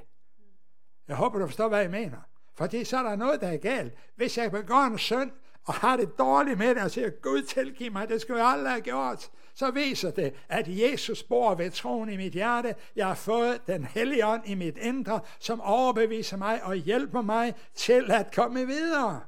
Jeg 1.08 1.16
håber, 1.16 1.38
du 1.38 1.46
forstår, 1.46 1.68
hvad 1.68 1.80
jeg 1.80 1.90
mener. 1.90 2.18
Fordi 2.54 2.84
så 2.84 2.98
er 2.98 3.02
der 3.02 3.16
noget, 3.16 3.40
der 3.40 3.48
er 3.48 3.56
galt. 3.56 3.94
Hvis 4.16 4.38
jeg 4.38 4.50
begår 4.50 4.86
en 4.86 4.98
synd, 4.98 5.30
og 5.64 5.74
har 5.74 5.96
det 5.96 6.18
dårligt 6.18 6.58
med 6.58 6.74
det, 6.74 6.82
og 6.82 6.90
siger, 6.90 7.10
Gud 7.10 7.42
tilgiv 7.42 7.92
mig, 7.92 8.08
det 8.08 8.20
skulle 8.20 8.42
jeg 8.42 8.52
aldrig 8.52 8.70
have 8.70 8.80
gjort, 8.80 9.30
så 9.56 9.70
viser 9.70 10.10
det, 10.10 10.34
at 10.48 10.64
Jesus 10.68 11.22
bor 11.22 11.54
ved 11.54 11.70
troen 11.70 12.08
i 12.08 12.16
mit 12.16 12.32
hjerte. 12.32 12.74
Jeg 12.96 13.06
har 13.06 13.14
fået 13.14 13.66
den 13.66 13.84
hellige 13.84 14.26
ånd 14.26 14.42
i 14.46 14.54
mit 14.54 14.78
indre, 14.78 15.20
som 15.38 15.60
overbeviser 15.60 16.36
mig 16.36 16.62
og 16.64 16.74
hjælper 16.74 17.22
mig 17.22 17.54
til 17.74 18.10
at 18.10 18.34
komme 18.34 18.66
videre. 18.66 19.20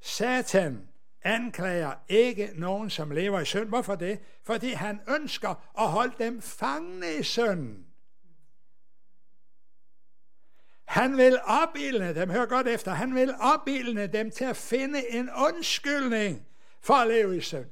Satan 0.00 0.88
anklager 1.24 1.92
ikke 2.08 2.50
nogen, 2.54 2.90
som 2.90 3.10
lever 3.10 3.40
i 3.40 3.44
synd. 3.44 3.68
Hvorfor 3.68 3.94
det? 3.94 4.18
Fordi 4.42 4.72
han 4.72 5.00
ønsker 5.08 5.54
at 5.78 5.88
holde 5.88 6.14
dem 6.18 6.42
fangne 6.42 7.14
i 7.20 7.22
synden. 7.22 7.86
Han 10.84 11.16
vil 11.16 11.40
opildne 11.44 12.14
dem, 12.14 12.30
hør 12.30 12.46
godt 12.46 12.68
efter, 12.68 12.90
han 12.90 13.14
vil 13.14 13.34
opildne 13.40 14.06
dem 14.06 14.30
til 14.30 14.44
at 14.44 14.56
finde 14.56 15.10
en 15.10 15.30
undskyldning 15.30 16.46
for 16.82 16.94
at 16.94 17.08
leve 17.08 17.36
i 17.36 17.40
synd. 17.40 17.66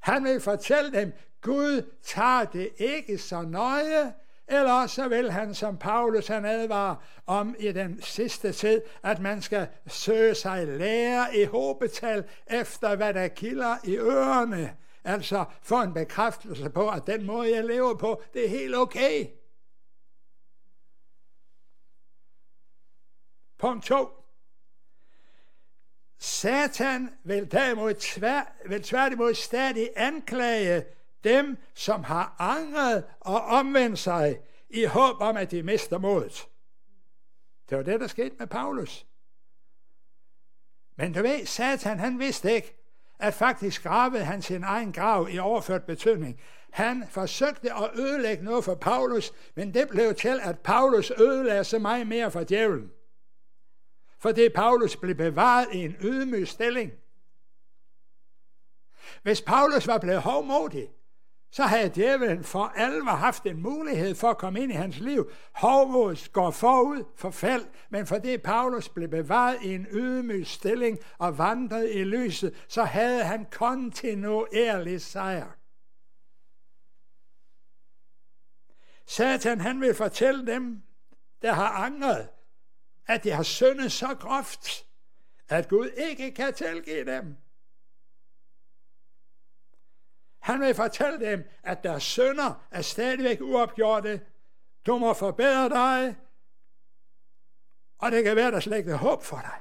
Han 0.00 0.24
vil 0.24 0.40
fortælle 0.40 0.92
dem, 0.92 1.12
Gud 1.40 1.92
tager 2.02 2.44
det 2.44 2.70
ikke 2.78 3.18
så 3.18 3.42
nøje, 3.42 4.14
eller 4.48 4.86
så 4.86 5.08
vil 5.08 5.30
han, 5.30 5.54
som 5.54 5.78
Paulus 5.78 6.26
han 6.26 6.44
advarer 6.44 6.96
om 7.26 7.56
i 7.58 7.72
den 7.72 8.02
sidste 8.02 8.52
tid, 8.52 8.82
at 9.02 9.20
man 9.20 9.42
skal 9.42 9.68
søge 9.86 10.34
sig 10.34 10.66
lære 10.66 11.36
i 11.36 11.44
håbetal 11.44 12.24
efter, 12.46 12.96
hvad 12.96 13.14
der 13.14 13.28
kilder 13.28 13.76
i 13.84 13.96
ørerne. 13.96 14.76
Altså 15.04 15.44
få 15.62 15.82
en 15.82 15.94
bekræftelse 15.94 16.70
på, 16.70 16.90
at 16.90 17.06
den 17.06 17.26
måde, 17.26 17.54
jeg 17.54 17.64
lever 17.64 17.94
på, 17.94 18.22
det 18.34 18.44
er 18.44 18.48
helt 18.48 18.76
okay. 18.76 19.26
Punkt 23.58 23.84
2. 23.84 24.08
Satan 26.18 27.10
vil 27.24 27.52
derimod 27.52 27.94
tvær, 27.94 28.56
vil 28.68 28.82
tværtimod 28.82 29.34
stadig 29.34 29.90
anklage 29.96 30.84
dem, 31.24 31.56
som 31.74 32.04
har 32.04 32.36
angret 32.38 33.04
og 33.20 33.40
omvendt 33.40 33.98
sig 33.98 34.38
i 34.70 34.84
håb 34.84 35.20
om, 35.20 35.36
at 35.36 35.50
de 35.50 35.62
mister 35.62 35.98
modet. 35.98 36.48
Det 37.70 37.76
var 37.76 37.84
det, 37.84 38.00
der 38.00 38.06
skete 38.06 38.36
med 38.38 38.46
Paulus. 38.46 39.06
Men 40.96 41.12
du 41.12 41.22
ved, 41.22 41.46
Satan 41.46 41.98
han 41.98 42.18
vidste 42.18 42.54
ikke, 42.54 42.74
at 43.18 43.34
faktisk 43.34 43.82
gravede 43.82 44.24
han 44.24 44.42
sin 44.42 44.64
egen 44.64 44.92
grav 44.92 45.28
i 45.30 45.38
overført 45.38 45.84
betydning. 45.84 46.40
Han 46.70 47.04
forsøgte 47.10 47.72
at 47.72 47.90
ødelægge 47.94 48.44
noget 48.44 48.64
for 48.64 48.74
Paulus, 48.74 49.32
men 49.54 49.74
det 49.74 49.88
blev 49.88 50.14
til, 50.14 50.40
at 50.42 50.58
Paulus 50.58 51.12
ødelagde 51.18 51.64
så 51.64 51.78
meget 51.78 52.06
mere 52.06 52.30
for 52.30 52.44
djævlen 52.44 52.90
fordi 54.18 54.48
Paulus 54.48 54.96
blev 54.96 55.14
bevaret 55.14 55.66
i 55.72 55.78
en 55.78 55.96
ydmyg 56.00 56.48
stilling. 56.48 56.92
Hvis 59.22 59.42
Paulus 59.42 59.86
var 59.86 59.98
blevet 59.98 60.22
hovmodig, 60.22 60.88
så 61.50 61.62
havde 61.62 61.92
djævelen 61.94 62.44
for 62.44 62.64
alvor 62.64 63.10
haft 63.10 63.46
en 63.46 63.62
mulighed 63.62 64.14
for 64.14 64.30
at 64.30 64.38
komme 64.38 64.60
ind 64.60 64.72
i 64.72 64.74
hans 64.74 64.98
liv. 64.98 65.30
Hovmod 65.52 66.32
går 66.32 66.50
forud 66.50 67.04
for 67.16 67.30
fald, 67.30 67.66
men 67.90 68.06
fordi 68.06 68.38
Paulus 68.38 68.88
blev 68.88 69.08
bevaret 69.08 69.62
i 69.62 69.74
en 69.74 69.86
ydmyg 69.90 70.46
stilling 70.46 70.98
og 71.18 71.38
vandrede 71.38 71.92
i 71.92 72.04
lyset, 72.04 72.64
så 72.68 72.82
havde 72.82 73.24
han 73.24 73.46
kontinuerlig 73.50 75.00
sejr. 75.02 75.46
Satan 79.06 79.60
han 79.60 79.80
vil 79.80 79.94
fortælle 79.94 80.46
dem, 80.46 80.82
der 81.42 81.52
har 81.52 81.68
angret, 81.68 82.28
at 83.08 83.24
de 83.24 83.30
har 83.30 83.42
syndet 83.42 83.92
så 83.92 84.16
groft, 84.20 84.86
at 85.48 85.68
Gud 85.68 85.90
ikke 85.96 86.30
kan 86.34 86.54
tilgive 86.54 87.04
dem. 87.04 87.36
Han 90.38 90.60
vil 90.60 90.74
fortælle 90.74 91.30
dem, 91.30 91.48
at 91.62 91.84
deres 91.84 92.02
sønder 92.02 92.66
er 92.70 92.82
stadigvæk 92.82 93.40
uopgjorte. 93.40 94.20
Du 94.86 94.98
må 94.98 95.14
forbedre 95.14 95.68
dig, 95.68 96.16
og 97.98 98.12
det 98.12 98.24
kan 98.24 98.36
være, 98.36 98.50
der 98.50 98.60
slet 98.60 98.76
ikke 98.76 98.92
er 98.92 98.96
håb 98.96 99.22
for 99.22 99.36
dig. 99.36 99.60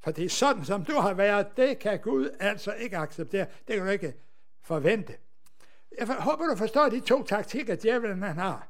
Fordi 0.00 0.28
sådan 0.28 0.64
som 0.64 0.84
du 0.84 0.92
har 0.92 1.14
været, 1.14 1.56
det 1.56 1.78
kan 1.78 2.00
Gud 2.00 2.36
altså 2.40 2.72
ikke 2.72 2.96
acceptere. 2.96 3.46
Det 3.68 3.76
kan 3.76 3.84
du 3.84 3.90
ikke 3.90 4.14
forvente. 4.62 5.18
Jeg 5.98 6.06
håber, 6.06 6.46
du 6.46 6.56
forstår 6.56 6.88
de 6.88 7.00
to 7.00 7.22
taktikker, 7.22 7.76
djævlen 7.76 8.22
han 8.22 8.36
har. 8.36 8.68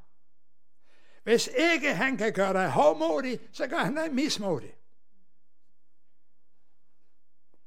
Hvis 1.27 1.51
ikke 1.73 1.95
han 1.95 2.17
kan 2.17 2.33
gøre 2.33 2.53
dig 2.53 2.71
hovmodig, 2.71 3.41
så 3.53 3.67
gør 3.67 3.77
han 3.77 3.97
dig 3.97 4.15
mismodig. 4.15 4.77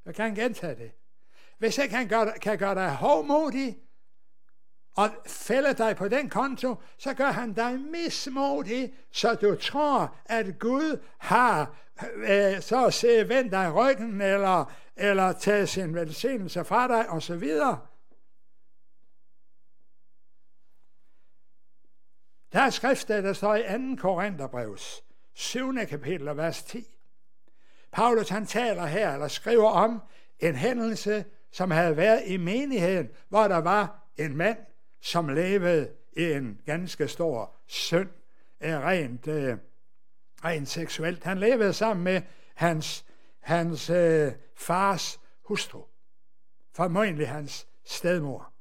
Jeg 0.05 0.15
kan 0.15 0.35
gentage 0.35 0.75
det. 0.75 0.91
Hvis 1.57 1.77
ikke 1.77 1.95
han 1.95 2.07
gør, 2.07 2.31
kan 2.31 2.57
gøre 2.57 2.75
dig 2.75 2.95
hovmodig, 2.95 3.77
og 4.95 5.09
fælde 5.27 5.73
dig 5.73 5.95
på 5.95 6.07
den 6.07 6.29
konto, 6.29 6.75
så 6.97 7.13
gør 7.13 7.31
han 7.31 7.53
dig 7.53 7.79
mismodig, 7.79 8.93
så 9.11 9.35
du 9.35 9.55
tror, 9.55 10.17
at 10.25 10.59
Gud 10.59 11.03
har 11.17 11.75
øh, 12.15 12.61
så 12.61 12.85
at 12.85 12.93
se 12.93 13.29
vendt 13.29 13.51
dig 13.51 13.73
ryggen, 13.75 14.21
eller, 14.21 14.73
eller 14.95 15.31
taget 15.31 15.69
sin 15.69 15.95
velsignelse 15.95 16.63
fra 16.63 16.87
dig, 16.87 17.09
og 17.09 17.21
så 17.21 17.35
videre. 17.35 17.79
Der 22.53 22.59
er 22.59 22.69
skrifter, 22.69 23.21
der 23.21 23.33
står 23.33 23.55
i 23.55 23.61
2. 23.95 24.01
Korintherbrevs 24.01 25.03
7. 25.33 25.73
kapitel, 25.89 26.37
vers 26.37 26.63
10. 26.63 26.85
Paulus 27.91 28.29
han 28.29 28.45
taler 28.45 28.85
her, 28.85 29.13
eller 29.13 29.27
skriver 29.27 29.69
om 29.69 30.01
en 30.39 30.55
hændelse, 30.55 31.25
som 31.51 31.71
havde 31.71 31.97
været 31.97 32.23
i 32.25 32.37
menigheden, 32.37 33.09
hvor 33.29 33.47
der 33.47 33.57
var 33.57 34.07
en 34.17 34.37
mand, 34.37 34.57
som 35.01 35.29
levede 35.29 35.91
i 36.13 36.23
en 36.23 36.61
ganske 36.65 37.07
stor 37.07 37.55
synd, 37.67 38.09
rent, 38.61 39.27
øh, 39.27 39.57
rent 40.45 40.69
seksuelt. 40.69 41.23
Han 41.23 41.37
levede 41.37 41.73
sammen 41.73 42.03
med 42.03 42.21
hans, 42.55 43.05
hans 43.39 43.89
øh, 43.89 44.31
fars 44.55 45.19
hustru, 45.43 45.83
formodentlig 46.73 47.29
hans 47.29 47.67
stedmor. 47.83 48.53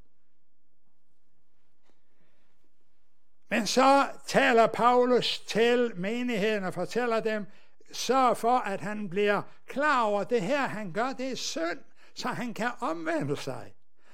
Men 3.49 3.67
så 3.67 4.07
taler 4.27 4.67
Paulus 4.67 5.39
til 5.39 5.91
menigheden 5.95 6.63
og 6.63 6.73
fortæller 6.73 7.19
dem, 7.19 7.45
sørg 7.91 8.37
for, 8.37 8.57
at 8.57 8.81
han 8.81 9.09
bliver 9.09 9.41
klar 9.67 10.03
over, 10.03 10.21
at 10.21 10.29
det 10.29 10.41
her, 10.41 10.67
han 10.67 10.91
gør, 10.91 11.13
det 11.13 11.31
er 11.31 11.35
synd, 11.35 11.79
så 12.15 12.27
han 12.27 12.53
kan 12.53 12.69
omvende 12.79 13.37
sig. 13.37 13.73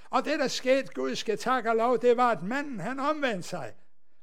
Og 0.10 0.26
det, 0.26 0.40
der 0.40 0.48
skete, 0.48 0.94
Gud 0.94 1.16
skal 1.16 1.38
takke 1.38 1.70
og 1.70 1.76
lov, 1.76 2.02
det 2.02 2.18
var, 2.18 2.32
at 2.32 2.44
manden, 2.44 2.80
han 2.80 3.00
omvendte 3.00 3.50
sig. 3.50 3.74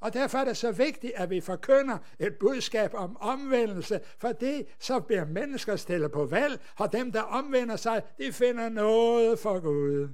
Og 0.01 0.13
derfor 0.13 0.39
er 0.39 0.45
det 0.45 0.57
så 0.57 0.73
vigtigt, 0.73 1.13
at 1.17 1.31
vi 1.31 1.41
forkynder 1.41 1.99
et 2.19 2.37
budskab 2.41 2.95
om 2.95 3.17
omvendelse, 3.21 4.01
for 4.19 4.33
det 4.33 4.67
så 4.79 5.01
bliver 5.01 5.25
mennesker 5.25 5.77
stillet 5.77 6.13
på 6.13 6.27
valg, 6.27 6.61
og 6.77 6.93
dem, 6.93 7.13
der 7.13 7.23
omvender 7.23 7.77
sig, 7.77 8.03
de 8.19 8.33
finder 8.33 8.69
noget 8.69 9.39
for 9.39 9.61
Gud. 9.61 10.09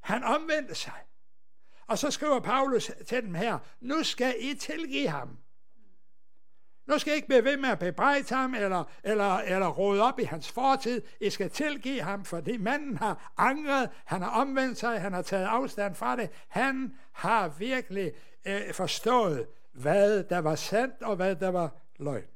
Han 0.00 0.24
omvendte 0.24 0.74
sig. 0.74 1.11
Og 1.92 1.98
så 1.98 2.10
skriver 2.10 2.40
Paulus 2.40 2.90
til 3.06 3.22
dem 3.22 3.34
her, 3.34 3.58
nu 3.80 4.02
skal 4.02 4.34
I 4.40 4.54
tilgive 4.54 5.08
ham. 5.08 5.38
Nu 6.86 6.98
skal 6.98 7.12
I 7.12 7.16
ikke 7.16 7.28
blive 7.28 7.44
ved 7.44 7.56
med 7.56 7.68
at 7.68 7.78
bebrejde 7.78 8.34
ham, 8.34 8.54
eller, 8.54 8.84
eller, 9.04 9.36
eller 9.36 9.68
råde 9.68 10.02
op 10.02 10.18
i 10.18 10.22
hans 10.22 10.50
fortid. 10.50 11.02
I 11.20 11.30
skal 11.30 11.50
tilgive 11.50 12.02
ham, 12.02 12.24
fordi 12.24 12.56
manden 12.56 12.96
har 12.96 13.32
angret, 13.36 13.90
han 14.04 14.22
har 14.22 14.30
omvendt 14.30 14.78
sig, 14.78 15.00
han 15.00 15.12
har 15.12 15.22
taget 15.22 15.44
afstand 15.44 15.94
fra 15.94 16.16
det. 16.16 16.30
Han 16.48 16.94
har 17.12 17.48
virkelig 17.48 18.12
øh, 18.46 18.74
forstået, 18.74 19.46
hvad 19.72 20.24
der 20.24 20.38
var 20.38 20.54
sandt, 20.54 21.02
og 21.02 21.16
hvad 21.16 21.36
der 21.36 21.48
var 21.48 21.70
løgn. 21.98 22.26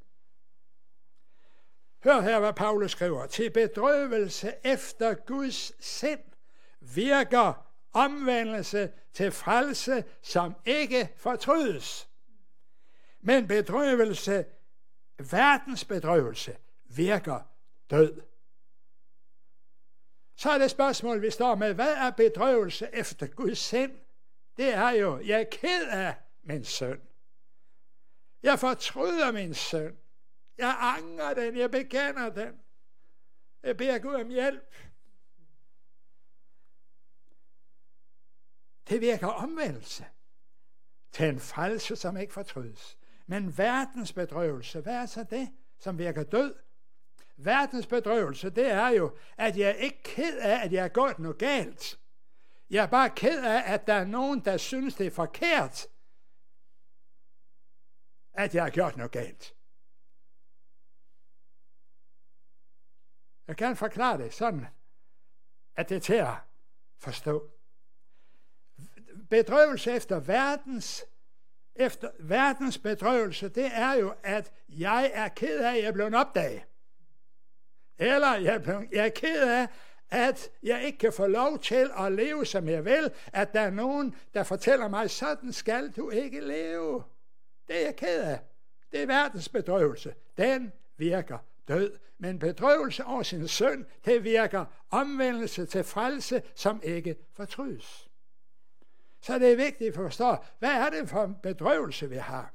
Hør 2.04 2.20
her, 2.20 2.40
hvad 2.40 2.52
Paulus 2.52 2.90
skriver. 2.90 3.26
Til 3.26 3.50
bedrøvelse 3.50 4.52
efter 4.64 5.14
Guds 5.14 5.84
sind 5.86 6.20
virker 6.80 7.65
omvendelse 7.96 8.92
til 9.12 9.32
frelse, 9.32 10.04
som 10.22 10.54
ikke 10.64 11.08
fortrydes. 11.16 12.08
Men 13.20 13.48
bedrøvelse, 13.48 14.44
verdens 15.30 15.84
bedrøvelse, 15.84 16.56
virker 16.84 17.40
død. 17.90 18.22
Så 20.36 20.50
er 20.50 20.58
det 20.58 20.70
spørgsmål, 20.70 21.22
vi 21.22 21.30
står 21.30 21.54
med. 21.54 21.74
Hvad 21.74 21.94
er 21.94 22.10
bedrøvelse 22.10 22.88
efter 22.92 23.26
Guds 23.26 23.58
sind? 23.58 23.92
Det 24.56 24.74
er 24.74 24.90
jo, 24.90 25.20
jeg 25.20 25.40
er 25.40 25.44
ked 25.44 25.88
af 25.90 26.14
min 26.42 26.64
søn. 26.64 27.00
Jeg 28.42 28.58
fortryder 28.58 29.32
min 29.32 29.54
søn. 29.54 29.96
Jeg 30.58 30.76
angrer 30.80 31.34
den, 31.34 31.56
jeg 31.56 31.70
bekender 31.70 32.30
den. 32.30 32.60
Jeg 33.62 33.76
beder 33.76 33.98
Gud 33.98 34.14
om 34.14 34.28
hjælp. 34.28 34.75
Det 38.88 39.00
virker 39.00 39.26
omvendelse 39.26 40.06
til 41.12 41.28
en 41.28 41.40
frelse, 41.40 41.96
som 41.96 42.16
ikke 42.16 42.32
fortrydes. 42.32 42.99
Men 43.26 43.58
verdens 43.58 44.12
bedrøvelse, 44.12 44.80
hvad 44.80 44.94
er 44.94 45.06
så 45.06 45.25
det, 45.30 45.49
som 45.78 45.99
virker 45.99 46.22
død? 46.22 46.54
Verdens 47.36 47.86
bedrøvelse, 47.86 48.50
det 48.50 48.70
er 48.70 48.88
jo, 48.88 49.16
at 49.36 49.56
jeg 49.56 49.68
er 49.70 49.75
ikke 49.75 50.02
ked 50.02 50.38
af, 50.38 50.64
at 50.64 50.72
jeg 50.72 50.82
har 50.82 50.88
gjort 50.88 51.18
noget 51.18 51.38
galt. 51.38 52.00
Jeg 52.70 52.82
er 52.82 52.86
bare 52.86 53.10
ked 53.10 53.44
af, 53.44 53.72
at 53.72 53.86
der 53.86 53.94
er 53.94 54.04
nogen, 54.04 54.44
der 54.44 54.56
synes, 54.56 54.94
det 54.94 55.06
er 55.06 55.10
forkert, 55.10 55.86
at 58.32 58.54
jeg 58.54 58.62
har 58.62 58.70
gjort 58.70 58.96
noget 58.96 59.12
galt. 59.12 59.54
Jeg 63.46 63.56
kan 63.56 63.76
forklare 63.76 64.18
det 64.18 64.34
sådan, 64.34 64.66
at 65.76 65.88
det 65.88 65.96
er 65.96 66.00
til 66.00 66.14
at 66.14 66.34
forstå 66.96 67.55
bedrøvelse 69.30 69.93
efter 69.93 70.21
verdens 70.21 71.04
efter 71.78 72.10
verdens 72.19 72.78
bedrøvelse, 72.78 73.49
det 73.49 73.71
er 73.73 73.93
jo, 73.95 74.15
at 74.23 74.52
jeg 74.69 75.10
er 75.15 75.28
ked 75.28 75.58
af, 75.58 75.71
at 75.71 75.76
jeg 75.76 75.84
er 75.84 75.93
blevet 75.93 76.15
opdaget. 76.15 76.62
Eller 77.99 78.36
jeg 78.36 78.54
er, 78.54 78.58
blevet, 78.58 78.89
jeg 78.93 79.04
er 79.04 79.10
ked 79.10 79.49
af, 79.49 79.69
at 80.10 80.50
jeg 80.62 80.84
ikke 80.84 80.99
kan 80.99 81.12
få 81.12 81.26
lov 81.26 81.58
til 81.58 81.91
at 81.99 82.12
leve, 82.12 82.47
som 82.47 82.69
jeg 82.69 82.84
vil, 82.84 83.10
at 83.32 83.52
der 83.52 83.60
er 83.60 83.71
nogen, 83.71 84.15
der 84.34 84.43
fortæller 84.43 84.89
mig, 84.89 85.10
sådan 85.10 85.52
skal 85.52 85.91
du 85.91 86.10
ikke 86.10 86.41
leve. 86.41 87.02
Det 87.69 87.76
er 87.76 87.84
jeg 87.84 87.97
ked 87.97 88.23
af. 88.23 88.41
Det 88.93 89.02
er 89.02 89.06
verdens 89.06 89.49
bedrøvelse. 89.49 90.15
Den 90.36 90.73
virker 90.97 91.39
død. 91.69 91.99
Men 92.19 92.39
bedrøvelse 92.39 93.04
over 93.04 93.23
sin 93.23 93.49
søn, 93.49 93.86
det 94.04 94.25
virker 94.25 94.65
omvendelse 94.91 95.67
til 95.67 95.84
frelse, 95.84 96.43
som 96.54 96.80
ikke 96.82 97.17
fortrydes. 97.32 98.05
Så 99.20 99.38
det 99.38 99.52
er 99.52 99.56
vigtigt 99.56 99.88
at 99.88 99.94
forstå, 99.94 100.36
hvad 100.58 100.70
er 100.70 100.90
det 100.90 101.08
for 101.08 101.24
en 101.24 101.34
bedrøvelse, 101.42 102.08
vi 102.08 102.16
har? 102.16 102.52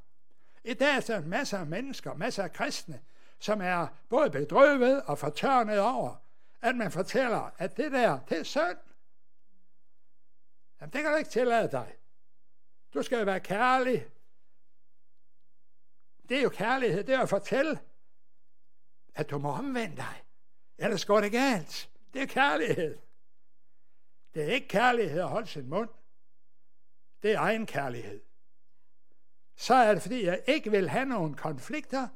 I 0.64 0.74
dag 0.74 0.96
er 0.96 1.00
der 1.00 1.22
masser 1.22 1.58
af 1.58 1.66
mennesker, 1.66 2.14
masser 2.14 2.44
af 2.44 2.54
kristne, 2.54 3.02
som 3.40 3.62
er 3.62 3.88
både 4.10 4.30
bedrøvet 4.30 5.02
og 5.02 5.18
fortørnet 5.18 5.80
over, 5.80 6.16
at 6.62 6.76
man 6.76 6.92
fortæller, 6.92 7.52
at 7.58 7.78
det 7.78 7.92
der, 7.92 8.20
det 8.30 8.40
er 8.40 8.44
synd. 8.44 8.78
Jamen, 10.82 10.94
det 10.94 11.02
kan 11.02 11.12
du 11.12 11.18
ikke 11.18 11.30
tillade 11.30 11.72
dig. 11.72 11.94
Du 12.94 13.04
skal 13.04 13.18
jo 13.18 13.26
være 13.26 13.40
kærlig. 13.40 14.08
Det 16.30 16.38
er 16.38 16.42
jo 16.42 16.50
kærlighed, 16.50 17.04
det 17.04 17.16
er 17.16 17.20
at 17.20 17.30
fortælle, 17.30 17.80
at 19.16 19.30
du 19.30 19.38
må 19.38 19.52
omvende 19.52 19.96
dig. 19.96 20.24
Ellers 20.78 21.06
går 21.06 21.22
det 21.22 21.32
galt. 21.32 21.90
Det 22.14 22.22
er 22.22 22.26
kærlighed. 22.26 22.98
Det 24.34 24.44
er 24.44 24.48
ikke 24.48 24.68
kærlighed 24.68 25.20
at 25.20 25.30
holde 25.30 25.48
sin 25.48 25.70
mund 25.70 25.90
det 27.24 27.32
er 27.32 27.40
egen 27.40 27.66
kærlighed. 27.66 28.22
Så 29.58 29.74
er 29.74 29.94
det, 29.94 30.02
fordi 30.02 30.26
jeg 30.26 30.42
ikke 30.48 30.72
vil 30.72 30.90
have 30.90 31.06
nogen 31.06 31.34
konflikter. 31.34 32.08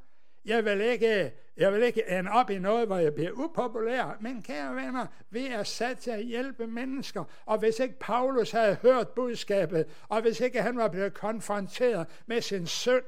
Jeg 0.45 0.65
vil 0.65 0.81
ikke, 0.81 1.31
jeg 1.57 1.73
vil 1.73 1.83
ikke 1.83 2.09
ende 2.19 2.31
op 2.31 2.49
i 2.49 2.59
noget, 2.59 2.87
hvor 2.87 2.97
jeg 2.97 3.13
bliver 3.13 3.31
upopulær. 3.31 4.17
Men 4.21 4.43
kære 4.43 4.75
venner, 4.75 5.07
vi 5.29 5.47
er 5.47 5.63
sat 5.63 5.97
til 5.97 6.11
at 6.11 6.23
hjælpe 6.23 6.67
mennesker. 6.67 7.23
Og 7.45 7.57
hvis 7.57 7.79
ikke 7.79 7.99
Paulus 7.99 8.51
havde 8.51 8.75
hørt 8.81 9.09
budskabet, 9.09 9.85
og 10.07 10.21
hvis 10.21 10.39
ikke 10.39 10.61
han 10.61 10.77
var 10.77 10.87
blevet 10.87 11.13
konfronteret 11.13 12.07
med 12.25 12.41
sin 12.41 12.67
synd, 12.67 13.03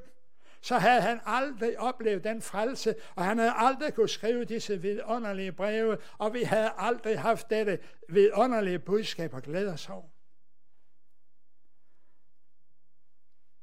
så 0.62 0.78
havde 0.78 1.02
han 1.02 1.20
aldrig 1.26 1.80
oplevet 1.80 2.24
den 2.24 2.42
frelse, 2.42 2.96
og 3.16 3.26
han 3.26 3.38
havde 3.38 3.54
aldrig 3.56 3.94
kunne 3.94 4.10
skrive 4.10 4.46
disse 4.46 4.82
vidunderlige 4.82 5.52
breve, 5.52 5.98
og 6.18 6.34
vi 6.34 6.44
havde 6.44 6.72
aldrig 6.78 7.20
haft 7.20 7.50
dette 7.50 7.80
vidunderlige 8.10 8.80
budskab 8.80 9.34
og 9.34 9.42
glæde 9.42 9.74
os 9.74 9.90
over. 9.90 10.17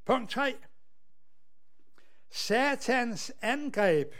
Punkt 0.04 0.30
3. 0.30 0.56
Satans 2.30 3.32
angreb 3.42 4.14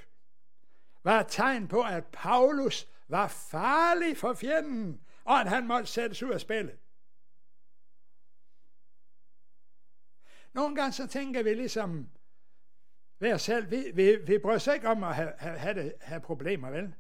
var 1.03 1.21
et 1.21 1.27
tegn 1.29 1.69
på, 1.69 1.83
at 1.83 2.07
Paulus 2.07 2.89
var 3.09 3.29
farlig 3.29 4.17
for 4.17 4.35
fjenden, 4.35 5.01
og 5.25 5.41
at 5.41 5.49
han 5.49 5.67
måtte 5.67 5.87
sættes 5.87 6.23
ud 6.23 6.31
af 6.31 6.41
spillet. 6.41 6.79
Nogle 10.53 10.77
gange 10.77 10.93
så 10.93 11.07
tænker 11.07 11.43
vi 11.43 11.55
ligesom 11.55 12.11
ved 13.19 13.33
os 13.33 13.43
selv, 13.43 13.71
vi, 13.71 13.91
vi, 13.95 14.17
vi 14.17 14.39
bryder 14.39 14.57
os 14.57 14.67
ikke 14.67 14.89
om 14.89 15.05
at 15.05 15.15
have, 15.15 15.33
have, 15.39 15.59
have, 15.59 15.75
det, 15.75 15.95
have 16.01 16.21
problemer, 16.21 16.71
vel? 16.71 16.95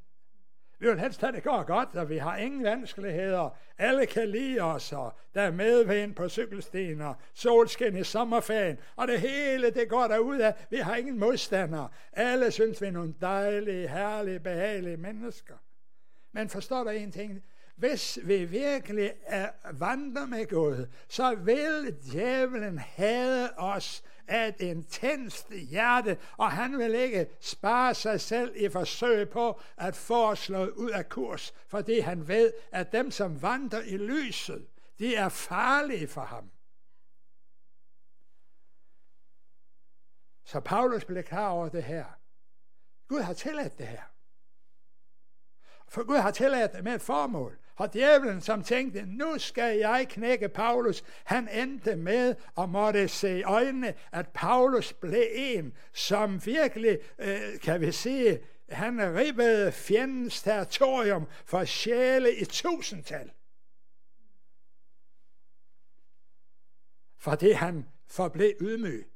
Vi 0.84 0.88
vil 0.90 1.00
helst 1.00 1.20
have, 1.20 1.32
det 1.32 1.42
går 1.42 1.62
godt, 1.62 1.88
og 1.94 2.08
vi 2.08 2.18
har 2.18 2.36
ingen 2.36 2.64
vanskeligheder. 2.64 3.56
Alle 3.78 4.06
kan 4.06 4.28
lide 4.28 4.60
os, 4.60 4.92
og 4.92 5.12
der 5.34 5.42
er 5.42 5.50
medvind 5.50 6.14
på 6.14 6.28
cykelstien, 6.28 7.00
og 7.00 7.14
solskin 7.34 7.96
i 7.96 8.04
sommerferien, 8.04 8.78
og 8.96 9.08
det 9.08 9.20
hele, 9.20 9.70
det 9.70 9.88
går 9.88 10.06
derud 10.06 10.38
af. 10.38 10.66
Vi 10.70 10.76
har 10.76 10.96
ingen 10.96 11.18
modstandere. 11.18 11.88
Alle 12.12 12.50
synes, 12.50 12.80
vi 12.80 12.86
er 12.86 12.90
nogle 12.90 13.14
dejlige, 13.20 13.88
herlige, 13.88 14.40
behagelige 14.40 14.96
mennesker. 14.96 15.54
Men 16.32 16.48
forstår 16.48 16.84
der 16.84 16.90
en 16.90 17.12
ting? 17.12 17.42
hvis 17.76 18.18
vi 18.22 18.44
virkelig 18.44 19.12
er 19.26 19.50
vandrer 19.72 20.26
med 20.26 20.48
Gud, 20.48 20.86
så 21.08 21.34
vil 21.34 21.96
djævlen 22.12 22.78
have 22.78 23.58
os 23.58 24.02
af 24.28 24.48
et 24.48 24.60
intenst 24.60 25.52
hjerte, 25.52 26.18
og 26.36 26.52
han 26.52 26.78
vil 26.78 26.94
ikke 26.94 27.26
spare 27.40 27.94
sig 27.94 28.20
selv 28.20 28.52
i 28.56 28.68
forsøg 28.68 29.28
på 29.28 29.60
at 29.76 29.96
få 29.96 30.34
slået 30.34 30.70
ud 30.70 30.90
af 30.90 31.08
kurs, 31.08 31.54
fordi 31.68 31.98
han 31.98 32.28
ved, 32.28 32.52
at 32.72 32.92
dem, 32.92 33.10
som 33.10 33.42
vandrer 33.42 33.82
i 33.82 33.96
lyset, 33.96 34.66
de 34.98 35.16
er 35.16 35.28
farlige 35.28 36.08
for 36.08 36.24
ham. 36.24 36.50
Så 40.44 40.60
Paulus 40.60 41.04
blev 41.04 41.22
klar 41.22 41.48
over 41.48 41.68
det 41.68 41.84
her. 41.84 42.04
Gud 43.08 43.20
har 43.20 43.32
tilladt 43.32 43.78
det 43.78 43.86
her. 43.86 44.02
For 45.88 46.04
Gud 46.04 46.16
har 46.16 46.30
tilladt 46.30 46.72
det 46.72 46.84
med 46.84 46.94
et 46.94 47.02
formål. 47.02 47.58
Og 47.76 47.92
djævlen, 47.92 48.40
som 48.40 48.62
tænkte, 48.62 49.06
nu 49.06 49.38
skal 49.38 49.78
jeg 49.78 50.06
knække 50.08 50.48
Paulus, 50.48 51.04
han 51.24 51.48
endte 51.48 51.96
med 51.96 52.34
at 52.58 52.68
måtte 52.68 53.08
se 53.08 53.38
i 53.38 53.42
øjnene, 53.42 53.94
at 54.12 54.28
Paulus 54.28 54.92
blev 54.92 55.26
en, 55.32 55.76
som 55.92 56.46
virkelig, 56.46 56.98
øh, 57.18 57.60
kan 57.62 57.80
vi 57.80 57.92
sige, 57.92 58.40
han 58.68 59.14
ribbede 59.14 59.72
fjendens 59.72 60.42
territorium 60.42 61.26
for 61.44 61.64
sjæle 61.64 62.36
i 62.36 62.44
tusindtal. 62.44 63.30
Fordi 67.18 67.50
han 67.50 67.88
forblev 68.06 68.52
ydmyg. 68.60 69.10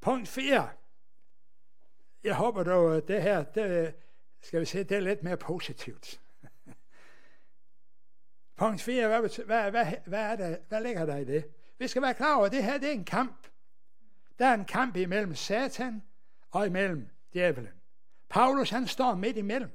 Punkt 0.00 0.28
4. 0.28 0.79
Jeg 2.24 2.34
håber 2.34 2.62
dog, 2.62 2.96
at 2.96 3.08
det 3.08 3.22
her, 3.22 3.42
det, 3.42 3.94
skal 4.40 4.60
vi 4.60 4.64
se, 4.64 4.84
det 4.84 4.96
er 4.96 5.00
lidt 5.00 5.22
mere 5.22 5.36
positivt. 5.36 6.20
Punkt 8.56 8.82
4, 8.82 9.08
hvad, 9.08 9.44
hvad, 9.46 9.70
hvad, 9.70 9.86
hvad, 10.06 10.20
er 10.20 10.36
der, 10.36 10.56
hvad 10.68 10.82
ligger 10.82 11.06
der 11.06 11.16
i 11.16 11.24
det? 11.24 11.44
Vi 11.78 11.88
skal 11.88 12.02
være 12.02 12.14
klar 12.14 12.36
over, 12.36 12.46
at 12.46 12.52
det 12.52 12.64
her 12.64 12.78
det 12.78 12.88
er 12.88 12.92
en 12.92 13.04
kamp. 13.04 13.48
Der 14.38 14.46
er 14.46 14.54
en 14.54 14.64
kamp 14.64 14.96
imellem 14.96 15.34
Satan 15.34 16.02
og 16.50 16.66
imellem 16.66 17.08
djævelen. 17.32 17.72
Paulus 18.28 18.70
han 18.70 18.86
står 18.86 19.14
midt 19.14 19.36
imellem. 19.36 19.70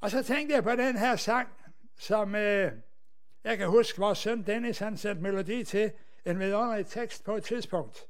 Og 0.00 0.10
så 0.10 0.22
tænkte 0.22 0.54
jeg 0.54 0.62
på 0.62 0.70
den 0.70 0.96
her 0.96 1.16
sang, 1.16 1.48
som 1.96 2.34
øh, 2.34 2.72
jeg 3.44 3.58
kan 3.58 3.68
huske, 3.68 3.98
vores 3.98 4.18
søn 4.18 4.42
Dennis 4.42 4.78
han 4.78 4.96
sendte 4.96 5.22
melodi 5.22 5.64
til 5.64 5.92
en 6.24 6.38
vidunderlig 6.38 6.86
tekst 6.86 7.24
på 7.24 7.36
et 7.36 7.44
tidspunkt. 7.44 8.06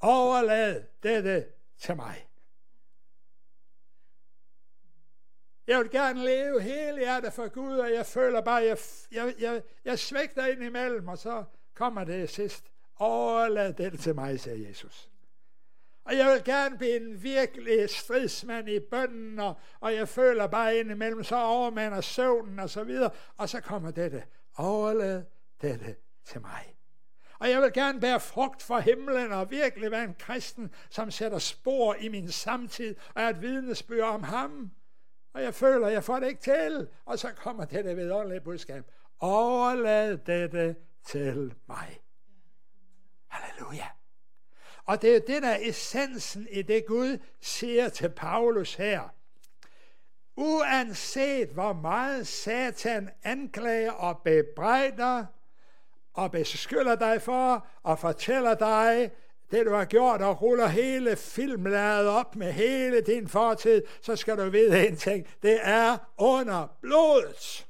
Overlad 0.00 0.82
dette 1.02 1.46
til 1.78 1.96
mig. 1.96 2.28
Jeg 5.66 5.78
vil 5.78 5.90
gerne 5.90 6.24
leve 6.24 6.60
hele 6.60 6.98
hjertet 6.98 7.32
for 7.32 7.48
Gud, 7.48 7.78
og 7.78 7.92
jeg 7.92 8.06
føler 8.06 8.40
bare, 8.40 8.62
at 8.62 8.68
jeg, 8.68 8.78
jeg, 9.12 9.34
jeg, 9.38 9.62
jeg 9.84 9.98
svægter 9.98 10.46
ind 10.46 10.62
imellem, 10.62 11.08
og 11.08 11.18
så 11.18 11.44
kommer 11.74 12.04
det 12.04 12.30
sidst. 12.30 12.64
Overlad 12.96 13.72
dette 13.72 13.98
til 13.98 14.14
mig, 14.14 14.40
siger 14.40 14.68
Jesus. 14.68 15.10
Og 16.04 16.16
jeg 16.16 16.32
vil 16.32 16.44
gerne 16.44 16.78
blive 16.78 16.96
en 16.96 17.22
virkelig 17.22 17.90
stridsmand 17.90 18.68
i 18.68 18.80
bønden, 18.80 19.40
og, 19.40 19.54
og 19.80 19.94
jeg 19.94 20.08
føler 20.08 20.46
bare 20.46 20.76
ind 20.76 20.90
imellem, 20.90 21.24
så 21.24 21.36
overmander 21.36 22.00
søvnen 22.00 22.58
og 22.58 22.70
så 22.70 22.84
videre. 22.84 23.10
Og 23.36 23.48
så 23.48 23.60
kommer 23.60 23.90
dette. 23.90 24.24
Overlad 24.56 25.24
dette 25.62 25.96
til 26.24 26.40
mig. 26.40 26.75
Og 27.38 27.50
jeg 27.50 27.62
vil 27.62 27.72
gerne 27.72 28.00
bære 28.00 28.20
frugt 28.20 28.62
for 28.62 28.78
himlen 28.78 29.32
og 29.32 29.50
virkelig 29.50 29.90
være 29.90 30.04
en 30.04 30.16
kristen, 30.18 30.74
som 30.90 31.10
sætter 31.10 31.38
spor 31.38 31.94
i 31.94 32.08
min 32.08 32.32
samtid 32.32 32.94
og 33.14 33.22
er 33.22 33.28
et 33.28 33.42
vidnesbyrd 33.42 34.08
om 34.08 34.22
ham. 34.22 34.70
Og 35.34 35.42
jeg 35.42 35.54
føler, 35.54 35.88
jeg 35.88 36.04
får 36.04 36.20
det 36.20 36.28
ikke 36.28 36.42
til. 36.42 36.88
Og 37.04 37.18
så 37.18 37.32
kommer 37.32 37.64
dette 37.64 37.96
vidunderlige 37.96 38.40
budskab. 38.40 38.84
Overlad 39.20 40.18
dette 40.18 40.76
til 41.06 41.54
mig. 41.68 42.00
Halleluja. 43.28 43.86
Og 44.84 45.02
det 45.02 45.16
er 45.16 45.20
det, 45.20 45.42
der 45.42 45.48
er 45.48 45.58
essensen 45.60 46.48
i 46.50 46.62
det 46.62 46.86
Gud 46.86 47.18
siger 47.40 47.88
til 47.88 48.08
Paulus 48.08 48.74
her. 48.74 49.08
Uanset 50.36 51.48
hvor 51.48 51.72
meget 51.72 52.26
Satan 52.26 53.10
anklager 53.22 53.92
og 53.92 54.20
bebrejder, 54.24 55.26
og 56.16 56.30
beskylder 56.30 56.94
dig 56.94 57.22
for 57.22 57.66
og 57.82 57.98
fortæller 57.98 58.54
dig 58.54 59.10
det, 59.50 59.66
du 59.66 59.74
har 59.74 59.84
gjort, 59.84 60.22
og 60.22 60.42
ruller 60.42 60.66
hele 60.66 61.16
filmladet 61.16 62.08
op 62.08 62.36
med 62.36 62.52
hele 62.52 63.00
din 63.00 63.28
fortid, 63.28 63.82
så 64.02 64.16
skal 64.16 64.38
du 64.38 64.50
vide 64.50 64.88
en 64.88 64.96
ting. 64.96 65.26
Det 65.42 65.58
er 65.62 65.96
under 66.18 66.76
blodet. 66.82 67.66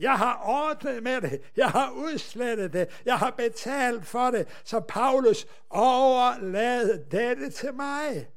Jeg 0.00 0.18
har 0.18 0.42
ordnet 0.44 1.02
med 1.02 1.20
det. 1.20 1.42
Jeg 1.56 1.68
har 1.68 1.90
udslettet 1.90 2.72
det. 2.72 3.02
Jeg 3.04 3.18
har 3.18 3.30
betalt 3.30 4.06
for 4.06 4.30
det. 4.30 4.48
Så 4.64 4.80
Paulus 4.80 5.46
overlad 5.70 7.04
dette 7.10 7.50
til 7.50 7.74
mig. 7.74 8.28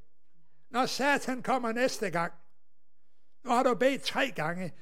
Når 0.72 0.86
Satan 0.86 1.42
kommer 1.42 1.72
næste 1.72 2.10
gang. 2.10 2.34
Nu 3.44 3.50
har 3.50 3.64
du 3.64 3.74
bedt 3.76 4.02
tre 4.02 4.32
gange. 4.36 4.74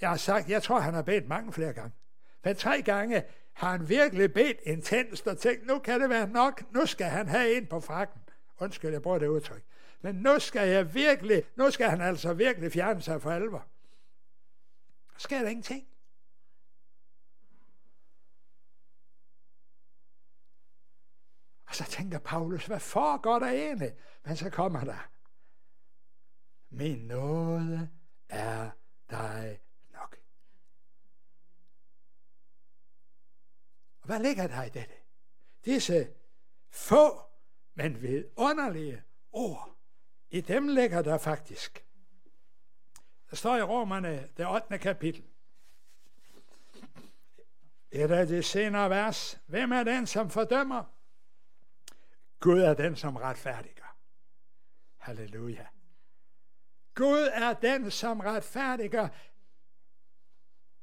Jeg 0.00 0.08
har 0.08 0.16
sagt, 0.16 0.48
jeg 0.48 0.62
tror, 0.62 0.78
han 0.78 0.94
har 0.94 1.02
bedt 1.02 1.28
mange 1.28 1.52
flere 1.52 1.72
gange. 1.72 1.92
Men 2.44 2.56
tre 2.56 2.82
gange, 2.82 3.24
har 3.56 3.70
han 3.70 3.88
virkelig 3.88 4.32
bedt 4.32 4.60
intenst 4.62 5.26
og 5.26 5.38
tænkt, 5.38 5.66
nu 5.66 5.78
kan 5.78 6.00
det 6.00 6.10
være 6.10 6.28
nok, 6.28 6.72
nu 6.72 6.86
skal 6.86 7.06
han 7.06 7.28
have 7.28 7.56
en 7.56 7.66
på 7.66 7.80
frakken. 7.80 8.20
Undskyld, 8.58 8.90
jeg 8.92 9.02
bruger 9.02 9.18
det 9.18 9.26
udtryk. 9.26 9.64
Men 10.00 10.14
nu 10.14 10.38
skal 10.38 10.68
jeg 10.68 10.94
virkelig, 10.94 11.44
nu 11.56 11.70
skal 11.70 11.90
han 11.90 12.00
altså 12.00 12.34
virkelig 12.34 12.72
fjerne 12.72 13.02
sig 13.02 13.22
for 13.22 13.30
alvor. 13.30 13.66
Så 15.12 15.22
sker 15.22 15.42
der 15.42 15.48
ingenting. 15.48 15.86
Og 21.66 21.74
så 21.74 21.84
tænker 21.84 22.18
Paulus, 22.18 22.66
hvad 22.66 22.80
foregår 22.80 23.38
der 23.38 23.48
egentlig? 23.48 23.94
Men 24.24 24.36
så 24.36 24.50
kommer 24.50 24.84
der, 24.84 25.08
min 26.70 26.98
nåde 26.98 27.90
er 28.28 28.70
dig 29.10 29.60
Og 33.95 33.95
hvad 34.06 34.20
ligger 34.20 34.46
der 34.46 34.62
i 34.62 34.68
dette? 34.68 34.94
Disse 35.64 36.08
få, 36.70 37.20
men 37.74 38.02
vidunderlige 38.02 39.02
ord. 39.32 39.76
I 40.30 40.40
dem 40.40 40.68
ligger 40.68 41.02
der 41.02 41.18
faktisk. 41.18 41.86
Der 43.30 43.36
står 43.36 43.56
i 43.56 43.62
Romerne, 43.62 44.28
det 44.36 44.46
8. 44.46 44.78
kapitel. 44.78 45.24
Et 47.90 48.10
af 48.10 48.26
det 48.26 48.44
senere 48.44 48.90
vers. 48.90 49.40
Hvem 49.46 49.72
er 49.72 49.82
den, 49.82 50.06
som 50.06 50.30
fordømmer? 50.30 50.84
Gud 52.40 52.60
er 52.60 52.74
den, 52.74 52.96
som 52.96 53.16
retfærdiger. 53.16 53.96
Halleluja. 54.96 55.66
Gud 56.94 57.28
er 57.32 57.54
den, 57.54 57.90
som 57.90 58.20
retfærdiger. 58.20 59.08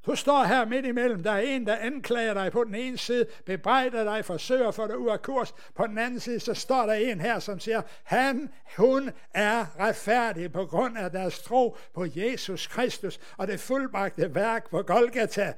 Du 0.05 0.15
står 0.15 0.43
her 0.43 0.65
midt 0.65 0.85
imellem. 0.85 1.23
Der 1.23 1.31
er 1.31 1.39
en, 1.39 1.65
der 1.65 1.75
anklager 1.75 2.33
dig 2.33 2.51
på 2.51 2.63
den 2.63 2.75
ene 2.75 2.97
side, 2.97 3.25
bebrejder 3.45 4.03
dig, 4.03 4.25
forsøger 4.25 4.71
for 4.71 4.87
dig 4.87 4.97
ud 4.97 5.09
af 5.09 5.21
kurs. 5.21 5.55
På 5.75 5.87
den 5.87 5.97
anden 5.97 6.19
side, 6.19 6.39
så 6.39 6.53
står 6.53 6.85
der 6.85 6.93
en 6.93 7.21
her, 7.21 7.39
som 7.39 7.59
siger, 7.59 7.81
han, 8.03 8.53
hun 8.77 9.11
er 9.33 9.79
retfærdig 9.79 10.51
på 10.51 10.65
grund 10.65 10.97
af 10.97 11.11
deres 11.11 11.41
tro 11.41 11.77
på 11.93 12.05
Jesus 12.15 12.67
Kristus 12.67 13.19
og 13.37 13.47
det 13.47 13.59
fuldbragte 13.59 14.35
værk 14.35 14.69
på 14.69 14.81
Golgata. 14.81 15.53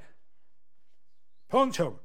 Punktum. 1.49 1.99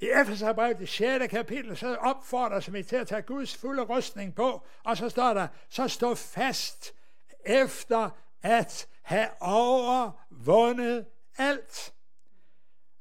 I 0.00 0.08
Efeserbrevet, 0.22 0.78
det 0.78 0.88
6. 0.88 1.26
kapitel, 1.30 1.76
så 1.76 1.94
opfordres 1.94 2.72
vi 2.72 2.82
til 2.82 2.96
at 2.96 3.08
tage 3.08 3.22
Guds 3.22 3.56
fulde 3.56 3.82
rustning 3.82 4.34
på, 4.34 4.66
og 4.84 4.96
så 4.96 5.08
står 5.08 5.34
der, 5.34 5.48
så 5.68 5.88
stå 5.88 6.14
fast 6.14 6.94
efter 7.44 8.10
at 8.42 8.88
have 9.02 9.28
overvundet 9.40 11.06
alt. 11.38 11.94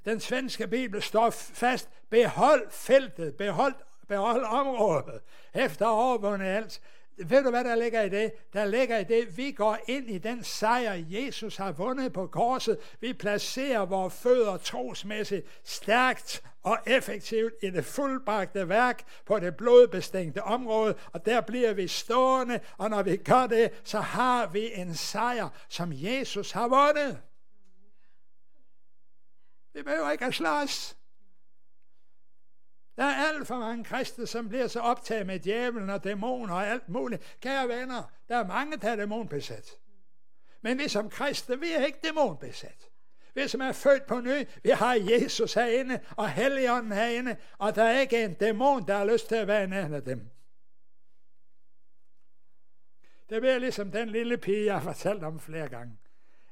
Den 0.06 0.19
svenske 0.19 0.67
bibel 0.67 1.01
står 1.01 1.30
fast, 1.30 1.89
behold 2.10 2.71
feltet, 2.71 3.38
behold, 3.38 3.73
behold 4.08 4.43
området, 4.43 5.21
efter 5.54 5.86
overvundet 5.86 6.47
alt. 6.47 6.82
Ved 7.17 7.43
du, 7.43 7.50
hvad 7.50 7.63
der 7.63 7.76
ligger 7.76 8.02
i 8.02 8.10
det? 8.10 8.32
Der 8.54 8.65
ligger 8.65 8.97
i 8.97 9.04
det, 9.04 9.38
vi 9.38 9.52
går 9.52 9.78
ind 9.88 10.10
i 10.10 10.17
den 10.17 10.43
sejr, 10.43 11.04
Jesus 11.08 11.58
har 11.58 11.71
vundet 11.71 12.13
på 12.13 12.28
korset. 12.28 12.78
Vi 13.00 13.13
placerer 13.13 13.86
vores 13.86 14.13
fødder 14.13 14.58
trosmæssigt 14.58 15.47
stærkt 15.63 16.43
og 16.63 16.78
effektivt 16.88 17.54
i 17.62 17.69
det 17.69 17.86
fuldbragte 17.86 18.69
værk 18.69 19.04
på 19.26 19.39
det 19.39 19.56
blodbestængte 19.56 20.43
område, 20.43 20.95
og 21.13 21.26
der 21.26 21.41
bliver 21.41 21.74
vi 21.74 21.88
stående, 21.88 22.60
og 22.78 22.89
når 22.89 23.04
vi 23.04 23.17
gør 23.17 23.47
det, 23.47 23.82
så 23.84 24.00
har 24.00 24.47
vi 24.47 24.71
en 24.74 24.95
sejr, 24.95 25.50
som 25.69 25.91
Jesus 25.93 26.52
har 26.52 26.67
vundet. 26.67 27.21
Vi 29.74 29.84
behøver 29.84 30.12
ikke 30.12 30.26
at 30.26 30.34
slås. 30.34 30.97
Der 32.95 33.04
er 33.04 33.27
alt 33.27 33.47
for 33.47 33.58
mange 33.58 33.84
kristne, 33.84 34.27
som 34.27 34.49
bliver 34.49 34.67
så 34.67 34.80
optaget 34.80 35.27
med 35.27 35.39
djævlen 35.39 35.89
og 35.89 36.04
dæmoner 36.04 36.54
og 36.54 36.67
alt 36.67 36.89
muligt. 36.89 37.38
Kære 37.41 37.67
venner, 37.67 38.04
der 38.27 38.38
er 38.38 38.47
mange, 38.47 38.77
der 38.77 38.89
er 38.89 38.95
dæmonbesat. 38.95 39.77
Men 40.62 40.77
vi 40.77 40.88
som 40.88 41.10
kristne, 41.10 41.60
vi 41.60 41.71
er 41.71 41.86
ikke 41.86 41.99
dæmonbesat. 42.04 42.89
Vi 43.34 43.47
som 43.47 43.62
er 43.62 43.71
født 43.71 44.06
på 44.06 44.19
ny, 44.19 44.47
vi 44.63 44.69
har 44.69 44.93
Jesus 44.93 45.54
herinde 45.54 45.99
og 46.17 46.30
Helligånden 46.30 46.91
herinde, 46.91 47.36
og 47.58 47.75
der 47.75 47.84
er 47.84 47.99
ikke 47.99 48.23
en 48.23 48.34
dæmon, 48.34 48.88
der 48.88 48.97
har 48.97 49.06
lyst 49.06 49.27
til 49.27 49.36
at 49.36 49.47
være 49.47 49.63
en 49.63 49.73
af 49.73 50.04
dem. 50.04 50.30
Det 53.30 53.41
bliver 53.41 53.60
ligesom 53.60 53.91
den 53.91 54.10
lille 54.10 54.38
pige, 54.38 54.65
jeg 54.65 54.73
har 54.73 54.93
fortalt 54.93 55.23
om 55.23 55.39
flere 55.39 55.69
gange. 55.69 55.97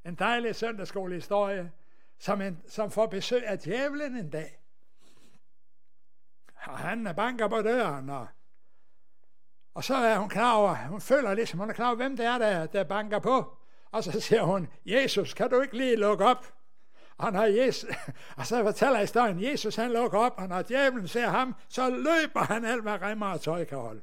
En 0.06 0.16
dejlig 0.16 0.56
søndagsskolehistorie, 0.56 1.72
som, 2.20 2.42
en, 2.42 2.62
som 2.68 2.92
får 2.92 3.06
besøg 3.06 3.48
af 3.48 3.60
djævlen 3.60 4.16
en 4.16 4.30
dag. 4.30 4.59
Og 6.64 6.78
han 6.78 7.08
banker 7.16 7.48
på 7.48 7.62
døren, 7.62 8.10
og, 8.10 8.28
og 9.74 9.84
så 9.84 9.96
er 9.96 10.18
hun 10.18 10.30
klar 10.30 10.54
over, 10.54 10.76
hun 10.76 11.02
føler 11.02 11.34
ligesom, 11.34 11.60
hun 11.60 11.70
er 11.70 11.74
klar 11.74 11.88
over, 11.88 11.96
hvem 11.96 12.18
det 12.18 12.26
er, 12.26 12.38
der, 12.38 12.66
der 12.66 12.84
banker 12.84 13.20
på. 13.20 13.58
Og 13.92 14.04
så 14.04 14.20
siger 14.20 14.44
hun, 14.44 14.68
Jesus, 14.86 15.34
kan 15.34 15.50
du 15.50 15.62
ikke 15.62 15.78
lige 15.78 15.96
lukke 15.96 16.26
op? 16.26 16.54
Og, 17.18 17.34
når 17.34 17.44
Jesus, 17.44 17.90
og 18.38 18.46
så 18.46 18.64
fortæller 18.64 19.00
historien, 19.00 19.44
Jesus 19.44 19.76
han 19.76 19.92
lukker 19.92 20.20
op, 20.20 20.34
og 20.38 20.48
når 20.48 20.62
djævlen 20.62 21.08
ser 21.08 21.28
ham, 21.28 21.56
så 21.70 21.90
løber 21.90 22.40
han 22.40 22.66
alt, 22.66 22.82
hvad 22.82 23.02
remmer 23.02 23.28
og 23.28 23.42
tøj 23.42 23.66
kan 23.66 23.78
holde. 23.78 24.02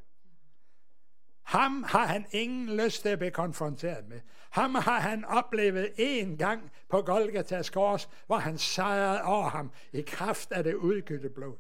Ham 1.45 1.83
har 1.83 2.07
han 2.07 2.27
ingen 2.31 2.77
lyst 2.77 3.03
til 3.03 3.09
at 3.09 3.19
blive 3.19 3.31
konfronteret 3.31 4.09
med. 4.09 4.21
Ham 4.51 4.75
har 4.75 5.01
han 5.01 5.25
oplevet 5.25 5.93
en 5.97 6.37
gang 6.37 6.71
på 6.89 7.03
Golgatas 7.03 7.71
kors, 7.71 8.09
hvor 8.27 8.37
han 8.37 8.59
sejrede 8.59 9.23
over 9.23 9.49
ham 9.49 9.73
i 9.93 10.01
kraft 10.01 10.53
af 10.53 10.65
det 10.65 10.75
udgyldte 10.75 11.29
blod. 11.29 11.57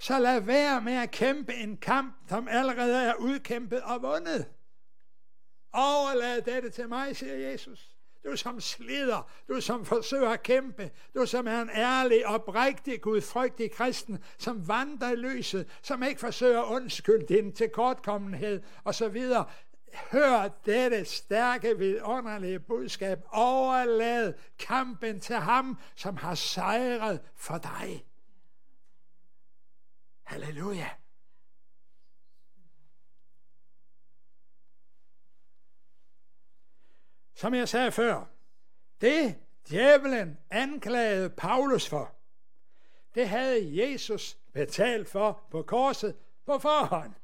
Så 0.00 0.18
lad 0.18 0.40
være 0.40 0.80
med 0.80 0.92
at 0.92 1.10
kæmpe 1.10 1.54
en 1.54 1.76
kamp, 1.76 2.14
som 2.28 2.48
allerede 2.48 3.04
er 3.04 3.14
udkæmpet 3.14 3.82
og 3.82 4.02
vundet. 4.02 4.46
Overlad 5.72 6.42
dette 6.42 6.70
til 6.70 6.88
mig, 6.88 7.16
siger 7.16 7.34
Jesus. 7.34 7.90
Du 8.24 8.36
som 8.36 8.60
slider, 8.60 9.30
du 9.48 9.60
som 9.60 9.84
forsøger 9.84 10.30
at 10.30 10.42
kæmpe, 10.42 10.90
du 11.14 11.26
som 11.26 11.46
er 11.46 11.62
en 11.62 11.70
ærlig, 11.74 12.26
oprigtig, 12.26 13.00
gudfrygtig 13.00 13.72
kristen, 13.72 14.24
som 14.38 14.68
vandrer 14.68 15.10
i 15.12 15.16
lyset, 15.16 15.68
som 15.82 16.02
ikke 16.02 16.20
forsøger 16.20 16.62
at 16.62 16.74
undskylde 16.74 17.26
din 17.34 17.52
tilkortkommenhed 17.52 18.62
osv. 18.84 19.24
Hør 20.12 20.48
dette 20.66 21.04
stærke, 21.04 21.78
vidunderlige 21.78 22.60
budskab. 22.60 23.18
Overlad 23.32 24.34
kampen 24.58 25.20
til 25.20 25.36
ham, 25.36 25.78
som 25.96 26.16
har 26.16 26.34
sejret 26.34 27.20
for 27.36 27.58
dig. 27.58 28.04
Halleluja. 30.30 30.90
Som 37.34 37.54
jeg 37.54 37.68
sagde 37.68 37.92
før, 37.92 38.24
det 39.00 39.38
djævelen 39.68 40.38
anklagede 40.50 41.30
Paulus 41.30 41.88
for, 41.88 42.14
det 43.14 43.28
havde 43.28 43.82
Jesus 43.82 44.38
betalt 44.52 45.08
for 45.08 45.46
på 45.50 45.62
korset 45.62 46.16
på 46.46 46.58
forhånd. 46.58 47.14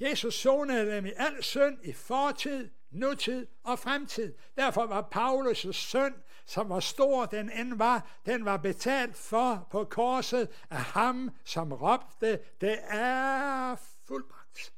Jesus 0.00 0.34
sonede 0.34 0.96
dem 0.96 1.06
i 1.06 1.12
al 1.16 1.42
synd 1.42 1.78
i 1.84 1.92
fortid, 1.92 2.70
nutid 2.90 3.46
og 3.62 3.78
fremtid. 3.78 4.34
Derfor 4.56 4.86
var 4.86 5.08
Paulus' 5.14 5.72
synd, 5.72 6.14
som 6.46 6.68
var 6.68 6.80
stor 6.80 7.26
den 7.26 7.50
end 7.50 7.74
var, 7.74 8.10
den 8.26 8.44
var 8.44 8.56
betalt 8.56 9.16
for 9.16 9.68
på 9.70 9.84
korset 9.84 10.48
af 10.70 10.80
ham, 10.80 11.30
som 11.44 11.72
råbte, 11.72 12.40
det 12.60 12.78
er 12.88 13.76
fuldbragt. 14.04 14.74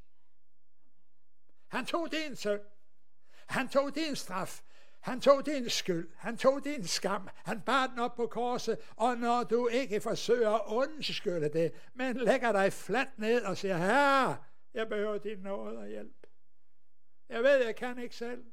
Han 1.66 1.86
tog 1.86 2.12
din 2.12 2.36
synd. 2.36 2.60
Han 3.46 3.68
tog 3.68 3.94
din 3.94 4.16
straf. 4.16 4.62
Han 5.00 5.20
tog 5.20 5.46
din 5.46 5.70
skyld. 5.70 6.10
Han 6.16 6.36
tog 6.36 6.64
din 6.64 6.86
skam. 6.86 7.28
Han 7.44 7.60
bar 7.60 7.86
den 7.86 7.98
op 7.98 8.14
på 8.14 8.26
korset. 8.26 8.78
Og 8.96 9.16
når 9.16 9.44
du 9.44 9.68
ikke 9.68 10.00
forsøger 10.00 10.50
at 10.50 10.62
undskylde 10.66 11.48
det, 11.48 11.72
men 11.94 12.16
lægger 12.16 12.52
dig 12.52 12.72
fladt 12.72 13.18
ned 13.18 13.44
og 13.44 13.56
siger, 13.56 13.76
herre, 13.76 14.36
jeg 14.74 14.88
behøver 14.88 15.18
din 15.18 15.38
nåde 15.38 15.78
og 15.78 15.86
hjælp. 15.86 16.26
Jeg 17.28 17.42
ved, 17.42 17.64
jeg 17.64 17.76
kan 17.76 17.98
ikke 17.98 18.16
selv. 18.16 18.44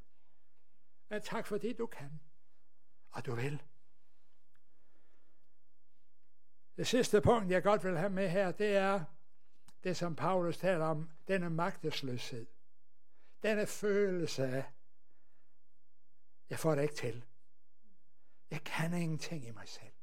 Men 1.09 1.21
tak 1.21 1.47
fordi 1.47 1.73
du 1.73 1.85
kan. 1.85 2.19
Og 3.13 3.25
du 3.25 3.35
vil. 3.35 3.63
Det 6.77 6.87
sidste 6.87 7.21
punkt, 7.21 7.51
jeg 7.51 7.63
godt 7.63 7.83
vil 7.83 7.97
have 7.97 8.09
med 8.09 8.29
her, 8.29 8.51
det 8.51 8.75
er 8.75 9.03
det, 9.83 9.97
som 9.97 10.15
Paulus 10.15 10.57
taler 10.57 10.85
om, 10.85 11.09
denne 11.27 11.49
magtesløshed. 11.49 12.47
Denne 13.43 13.67
følelse 13.67 14.47
af, 14.47 14.65
jeg 16.49 16.59
får 16.59 16.75
det 16.75 16.81
ikke 16.81 16.95
til. 16.95 17.25
Jeg 18.51 18.63
kan 18.63 18.93
ingenting 18.93 19.47
i 19.47 19.51
mig 19.51 19.67
selv. 19.67 19.93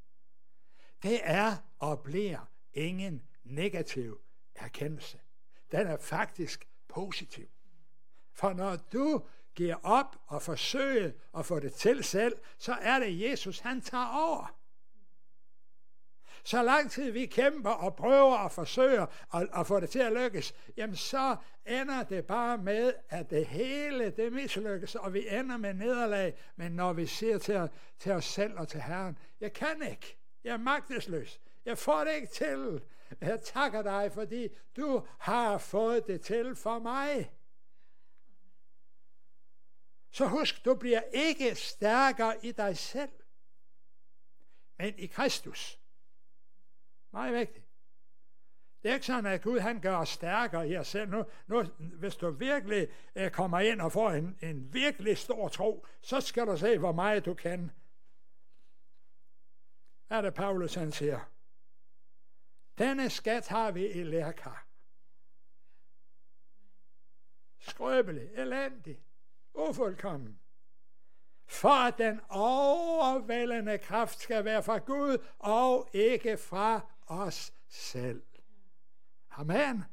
Det 1.03 1.21
er 1.23 1.57
og 1.79 2.03
bliver 2.03 2.51
ingen 2.73 3.29
negativ 3.45 4.21
erkendelse. 4.55 5.21
Den 5.73 5.87
er 5.87 5.97
faktisk 5.97 6.69
positiv. 6.89 7.49
For 8.33 8.53
når 8.53 8.77
du 8.77 9.27
giver 9.61 9.77
op 9.83 10.17
og 10.27 10.43
forsøger 10.43 11.11
at 11.39 11.47
få 11.47 11.61
det 11.61 11.73
til 11.75 12.05
selv, 12.05 12.37
så 12.59 12.73
er 12.73 12.99
det 12.99 13.21
Jesus, 13.21 13.59
han 13.59 13.81
tager 13.81 14.07
over. 14.07 14.57
Så 16.45 16.63
lang 16.63 16.91
tid 16.91 17.11
vi 17.11 17.27
kæmper 17.27 17.71
og 17.71 17.97
prøver 17.97 18.37
og 18.37 18.53
forsøger 18.53 19.07
at, 19.35 19.49
at 19.55 19.67
få 19.67 19.81
det 19.81 19.91
til 19.91 19.99
at 19.99 20.13
lykkes, 20.13 20.55
jamen 20.77 20.97
så 20.97 21.37
ender 21.67 22.03
det 22.03 22.27
bare 22.27 22.59
med, 22.59 22.93
at 23.09 23.31
det 23.31 23.47
hele 23.47 24.11
det 24.11 24.33
mislykkes, 24.33 24.95
og 24.95 25.15
vi 25.15 25.29
ender 25.29 25.57
med 25.57 25.75
nederlag. 25.75 26.35
Men 26.57 26.73
når 26.73 26.93
vi 26.93 27.07
siger 27.07 27.39
til, 27.39 27.69
til 27.99 28.13
os 28.13 28.25
selv 28.25 28.59
og 28.59 28.69
til 28.69 28.81
Herren, 28.83 29.19
jeg 29.41 29.53
kan 29.53 29.83
ikke, 29.91 30.19
jeg 30.45 30.53
er 30.53 30.59
magtesløs, 30.59 31.41
jeg 31.65 31.79
får 31.79 32.05
det 32.05 32.15
ikke 32.15 32.33
til. 32.33 32.83
Jeg 33.21 33.41
takker 33.41 33.83
dig, 33.83 34.11
fordi 34.15 34.49
du 34.77 35.07
har 35.19 35.59
fået 35.59 36.07
det 36.07 36.21
til 36.21 36.57
for 36.57 36.79
mig. 36.79 37.31
Så 40.11 40.27
husk, 40.27 40.65
du 40.65 40.75
bliver 40.75 41.03
ikke 41.13 41.55
stærkere 41.55 42.45
i 42.45 42.53
dig 42.53 42.77
selv, 42.79 43.11
men 44.79 44.99
i 44.99 45.07
Kristus. 45.07 45.79
Meget 47.13 47.35
vigtigt. 47.35 47.67
Det 48.83 48.91
er 48.91 48.95
ikke 48.95 49.07
sådan, 49.07 49.27
at 49.27 49.43
Gud 49.43 49.59
han 49.59 49.81
gør 49.81 49.97
os 49.97 50.09
stærkere 50.09 50.69
i 50.69 50.77
os 50.77 50.89
selv. 50.89 51.11
Nu, 51.11 51.25
nu, 51.47 51.63
hvis 51.79 52.17
du 52.17 52.31
virkelig 52.31 52.89
øh, 53.15 53.31
kommer 53.31 53.61
ind 53.61 53.81
og 53.81 53.93
får 53.93 54.11
en, 54.11 54.39
en 54.43 54.75
virkelig 54.75 55.19
stor 55.19 55.49
tro, 55.49 55.87
så 56.01 56.21
skal 56.21 56.47
du 56.47 56.57
se, 56.57 56.79
hvor 56.79 56.93
meget 56.93 57.25
du 57.25 57.35
kan. 57.35 57.71
Hvad 60.07 60.19
er 60.19 60.23
det, 60.23 60.35
Paulus 60.35 60.75
han 60.75 60.93
siger? 60.93 61.21
Denne 62.79 63.11
skat 63.11 63.49
har 63.49 63.71
vi 63.71 63.89
i 63.89 64.03
lærkar. 64.03 64.67
Skrøbelig, 67.59 68.31
elendig, 68.35 69.01
ufuldkommen. 69.69 70.39
For 71.47 71.87
at 71.87 71.99
den 71.99 72.21
overvældende 72.29 73.79
kraft 73.79 74.21
skal 74.21 74.45
være 74.45 74.63
fra 74.63 74.79
Gud 74.79 75.19
og 75.39 75.89
ikke 75.93 76.37
fra 76.37 76.81
os 77.07 77.53
selv. 77.69 78.23
Amen. 79.31 79.85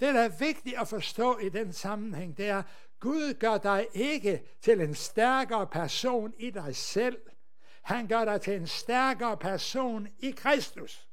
Det, 0.00 0.14
der 0.14 0.20
er 0.20 0.38
vigtigt 0.38 0.78
at 0.78 0.88
forstå 0.88 1.38
i 1.38 1.48
den 1.48 1.72
sammenhæng, 1.72 2.36
det 2.36 2.48
er, 2.48 2.62
Gud 3.00 3.34
gør 3.34 3.58
dig 3.58 3.86
ikke 3.94 4.42
til 4.60 4.80
en 4.80 4.94
stærkere 4.94 5.66
person 5.66 6.34
i 6.38 6.50
dig 6.50 6.76
selv. 6.76 7.18
Han 7.82 8.06
gør 8.06 8.24
dig 8.24 8.40
til 8.40 8.56
en 8.56 8.66
stærkere 8.66 9.36
person 9.36 10.08
i 10.18 10.30
Kristus. 10.30 11.07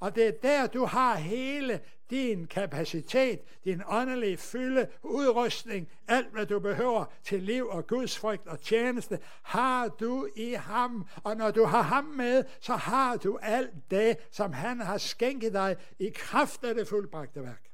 Og 0.00 0.14
det 0.14 0.26
er 0.26 0.32
der, 0.42 0.66
du 0.66 0.84
har 0.84 1.14
hele 1.14 1.80
din 2.10 2.46
kapacitet, 2.46 3.40
din 3.64 3.82
åndelige 3.86 4.36
fylde, 4.36 4.88
udrustning, 5.02 5.88
alt 6.08 6.32
hvad 6.32 6.46
du 6.46 6.58
behøver 6.58 7.04
til 7.22 7.42
liv 7.42 7.66
og 7.66 7.86
Guds 7.86 8.18
frygt 8.18 8.46
og 8.46 8.60
tjeneste, 8.60 9.18
har 9.42 9.88
du 9.88 10.28
i 10.36 10.52
ham. 10.52 11.08
Og 11.24 11.36
når 11.36 11.50
du 11.50 11.64
har 11.64 11.82
ham 11.82 12.04
med, 12.04 12.44
så 12.60 12.72
har 12.76 13.16
du 13.16 13.38
alt 13.42 13.90
det, 13.90 14.16
som 14.30 14.52
han 14.52 14.80
har 14.80 14.98
skænket 14.98 15.52
dig 15.52 15.76
i 15.98 16.10
kraft 16.14 16.64
af 16.64 16.74
det 16.74 16.88
fuldbragte 16.88 17.42
værk. 17.42 17.70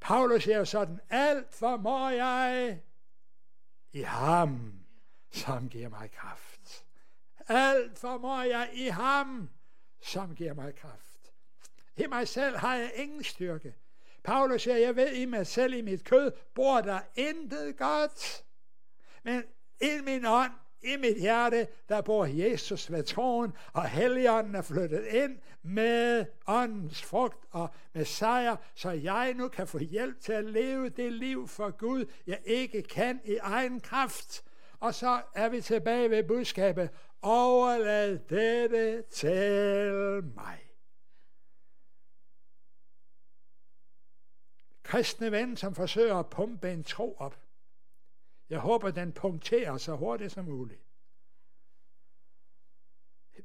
Paulus 0.00 0.42
siger 0.42 0.64
sådan, 0.64 1.00
alt 1.10 1.54
formår 1.54 2.10
jeg 2.10 2.80
i 3.92 4.00
ham, 4.02 4.72
som 5.30 5.68
giver 5.68 5.88
mig 5.88 6.10
kraft. 6.10 6.84
Alt 7.48 7.98
formår 7.98 8.42
jeg 8.42 8.70
i 8.72 8.86
ham, 8.86 9.48
som 10.06 10.34
giver 10.34 10.54
mig 10.54 10.74
kraft. 10.74 11.32
I 11.96 12.06
mig 12.06 12.28
selv 12.28 12.56
har 12.56 12.76
jeg 12.76 12.92
ingen 12.94 13.24
styrke. 13.24 13.74
Paulus 14.24 14.62
siger, 14.62 14.76
jeg 14.76 14.96
ved 14.96 15.12
i 15.12 15.24
mig 15.24 15.46
selv, 15.46 15.74
i 15.74 15.80
mit 15.80 16.04
kød, 16.04 16.32
bor 16.54 16.80
der 16.80 17.00
intet 17.14 17.76
godt. 17.76 18.44
Men 19.22 19.42
i 19.80 20.00
min 20.04 20.26
ånd, 20.26 20.52
i 20.82 20.96
mit 20.96 21.20
hjerte, 21.20 21.66
der 21.88 22.00
bor 22.00 22.24
Jesus 22.24 22.92
ved 22.92 23.02
troen, 23.04 23.52
og 23.72 23.88
Helligånden 23.88 24.54
er 24.54 24.62
flyttet 24.62 25.06
ind 25.06 25.38
med 25.62 26.26
åndens 26.46 27.02
frugt 27.02 27.44
og 27.50 27.68
med 27.92 28.04
sejr, 28.04 28.56
så 28.74 28.90
jeg 28.90 29.34
nu 29.34 29.48
kan 29.48 29.66
få 29.66 29.78
hjælp 29.78 30.20
til 30.20 30.32
at 30.32 30.44
leve 30.44 30.88
det 30.88 31.12
liv 31.12 31.48
for 31.48 31.70
Gud, 31.70 32.04
jeg 32.26 32.40
ikke 32.44 32.82
kan 32.82 33.20
i 33.24 33.36
egen 33.36 33.80
kraft. 33.80 34.44
Og 34.86 34.94
så 34.94 35.22
er 35.34 35.48
vi 35.48 35.60
tilbage 35.60 36.10
ved 36.10 36.24
budskabet, 36.24 36.90
overlad 37.22 38.18
dette 38.18 39.02
til 39.02 40.24
mig. 40.34 40.72
Kristne 44.82 45.32
ven, 45.32 45.56
som 45.56 45.74
forsøger 45.74 46.16
at 46.16 46.30
pumpe 46.30 46.72
en 46.72 46.84
tro 46.84 47.16
op. 47.18 47.40
Jeg 48.50 48.58
håber, 48.60 48.90
den 48.90 49.12
punkterer 49.12 49.76
så 49.76 49.96
hurtigt 49.96 50.32
som 50.32 50.44
muligt. 50.44 50.82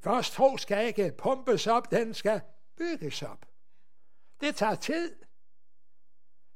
Vores 0.04 0.32
tro 0.32 0.58
skal 0.58 0.88
ikke 0.88 1.14
pumpes 1.18 1.68
op, 1.68 1.92
den 1.92 2.14
skal 2.14 2.42
bygges 2.78 3.22
op. 3.22 3.46
Det 4.42 4.56
tager 4.56 4.76
tid. 4.76 5.16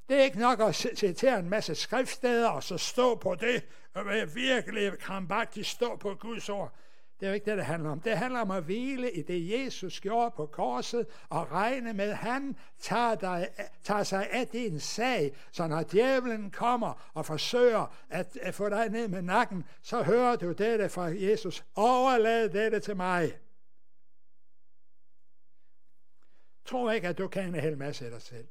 Det 0.10 0.20
er 0.20 0.24
ikke 0.24 0.40
nok 0.40 0.60
at 0.60 0.76
citere 0.76 1.40
en 1.40 1.50
masse 1.50 1.76
skriftsteder 1.76 2.50
og 2.50 2.64
så 2.64 2.78
stå 2.78 3.16
på 3.16 3.36
det, 3.36 3.66
og 3.94 4.06
virkelig 4.36 5.00
krampagtigt 5.00 5.68
stå 5.68 5.96
på 5.96 6.16
Guds 6.16 6.50
ord. 6.50 6.76
Det 7.20 7.26
er 7.26 7.30
jo 7.30 7.34
ikke 7.34 7.50
det, 7.50 7.58
det 7.58 7.66
handler 7.66 7.90
om. 7.90 8.00
Det 8.00 8.18
handler 8.18 8.40
om 8.40 8.52
at 8.52 8.64
hvile 8.64 9.12
i 9.12 9.22
det, 9.22 9.52
Jesus 9.52 10.02
gjorde 10.02 10.32
på 10.36 10.46
korset, 10.46 11.08
og 11.30 11.52
regne 11.52 11.94
med, 11.94 12.10
at 12.10 12.18
han 12.18 12.58
tager, 12.80 13.16
dig, 13.16 13.50
tager 13.84 14.04
sig 14.04 14.30
af 14.32 14.48
din 14.48 14.80
sag. 14.80 15.36
Så 15.52 15.68
når 15.68 15.84
djævlen 15.84 16.52
kommer 16.52 17.12
og 17.14 17.26
forsøger 17.26 17.96
at, 18.10 18.38
at 18.42 18.54
få 18.54 18.70
dig 18.70 18.90
ned 18.90 19.08
med 19.08 19.22
nakken, 19.22 19.64
så 19.82 20.04
hører 20.04 20.36
du 20.36 20.52
dette 20.52 20.90
fra 20.90 21.04
Jesus. 21.04 21.66
Overlad 21.76 22.50
dette 22.50 22.80
til 22.80 22.96
mig. 22.96 23.38
Tro 26.66 26.90
ikke, 26.90 27.08
at 27.08 27.18
du 27.18 27.28
kan 27.28 27.56
en 27.56 27.62
hel 27.62 27.78
masse 27.78 28.06
af 28.06 28.12
dig 28.12 28.22
selv. 28.22 28.48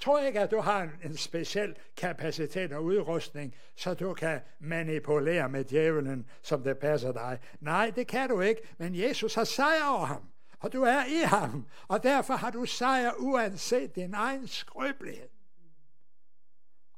Tror 0.00 0.20
ikke, 0.20 0.40
at 0.40 0.50
du 0.50 0.60
har 0.60 0.82
en, 0.82 0.90
en 1.04 1.16
speciel 1.16 1.76
kapacitet 1.96 2.72
og 2.72 2.84
udrustning, 2.84 3.54
så 3.76 3.94
du 3.94 4.14
kan 4.14 4.40
manipulere 4.58 5.48
med 5.48 5.64
djævlen, 5.64 6.26
som 6.42 6.62
det 6.62 6.78
passer 6.78 7.12
dig. 7.12 7.38
Nej, 7.60 7.92
det 7.96 8.06
kan 8.06 8.28
du 8.28 8.40
ikke, 8.40 8.62
men 8.78 8.94
Jesus 8.94 9.34
har 9.34 9.44
sejr 9.44 9.84
over 9.84 10.04
ham, 10.04 10.22
og 10.60 10.72
du 10.72 10.82
er 10.82 11.04
i 11.04 11.24
ham, 11.24 11.66
og 11.88 12.02
derfor 12.02 12.34
har 12.34 12.50
du 12.50 12.64
sejr 12.64 13.12
uanset 13.18 13.94
din 13.94 14.14
egen 14.14 14.46
skrøbelighed. 14.46 15.28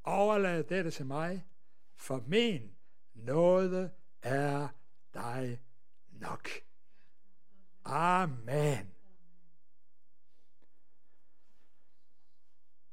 Overlad 0.05 0.65
dette 0.65 0.91
til 0.91 1.07
mig, 1.07 1.47
for 1.97 2.25
min 2.27 2.71
nåde 3.15 3.91
er 4.23 4.69
dig 5.15 5.61
nok. 6.11 6.49
Amen. 7.85 9.02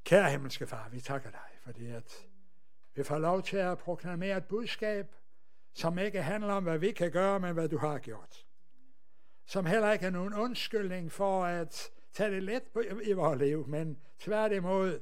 Kære 0.10 0.32
himmelske 0.32 0.68
far, 0.68 0.90
vi 0.90 1.02
takker 1.02 1.32
dig, 1.32 1.50
fordi 1.62 1.88
at 1.88 2.28
vi 2.96 3.04
får 3.04 3.18
lov 3.18 3.44
til 3.44 3.58
at 3.58 3.78
proklamere 3.78 4.38
et 4.38 4.46
budskab, 4.46 5.16
som 5.74 6.00
ikke 6.00 6.22
handler 6.22 6.54
om, 6.54 6.64
hvad 6.64 6.78
vi 6.78 6.92
kan 6.92 7.12
gøre, 7.12 7.40
men 7.40 7.54
hvad 7.54 7.70
du 7.70 7.78
har 7.78 8.00
gjort. 8.00 8.46
Som 9.46 9.66
heller 9.66 9.92
ikke 9.92 10.06
er 10.06 10.10
nogen 10.10 10.34
undskyldning 10.34 11.12
for 11.12 11.44
at 11.46 11.92
tage 12.12 12.32
det 12.32 12.44
let 12.44 12.64
på, 12.74 12.82
i 13.04 13.12
vores 13.12 13.40
liv, 13.40 13.68
men 13.68 14.00
tværtimod 14.20 15.02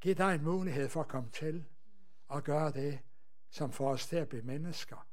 give 0.00 0.14
dig 0.14 0.34
en 0.34 0.44
mulighed 0.44 0.88
for 0.88 1.00
at 1.00 1.08
komme 1.08 1.30
til 1.30 1.64
og 2.28 2.44
gøre 2.44 2.72
det, 2.72 2.98
som 3.50 3.72
får 3.72 3.90
os 3.90 4.06
til 4.06 4.16
at 4.16 4.28
blive 4.28 4.42
mennesker, 4.42 5.06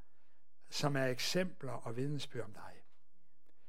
som 0.69 0.95
er 0.95 1.05
eksempler 1.05 1.73
og 1.73 1.95
vidensbyrd 1.95 2.45
om 2.45 2.53
dig. 2.53 2.83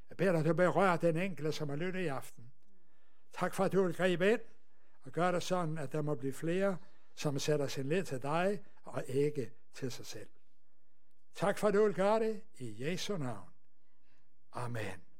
Jeg 0.09 0.17
beder 0.17 0.31
dig, 0.31 0.39
at 0.39 0.45
du 0.45 0.53
berører 0.53 0.97
den 0.97 1.17
enkelte, 1.17 1.51
som 1.51 1.69
har 1.69 1.75
lyttet 1.75 2.01
i 2.01 2.07
aften. 2.07 2.51
Tak 3.33 3.53
for, 3.53 3.63
at 3.63 3.71
du 3.71 3.83
vil 3.83 3.95
gribe 3.95 4.31
ind 4.31 4.41
og 5.03 5.11
gør 5.11 5.31
det 5.31 5.43
sådan, 5.43 5.77
at 5.77 5.91
der 5.91 6.01
må 6.01 6.15
blive 6.15 6.33
flere, 6.33 6.77
som 7.15 7.39
sætter 7.39 7.67
sin 7.67 7.89
lid 7.89 8.03
til 8.03 8.21
dig 8.21 8.63
og 8.83 9.03
ikke 9.07 9.51
til 9.73 9.91
sig 9.91 10.05
selv. 10.05 10.29
Tak 11.35 11.57
for, 11.57 11.67
at 11.67 11.73
du 11.73 11.83
vil 11.83 11.93
gøre 11.93 12.19
det 12.19 12.41
i 12.57 12.83
Jesu 12.83 13.17
navn. 13.17 13.49
Amen. 14.53 15.12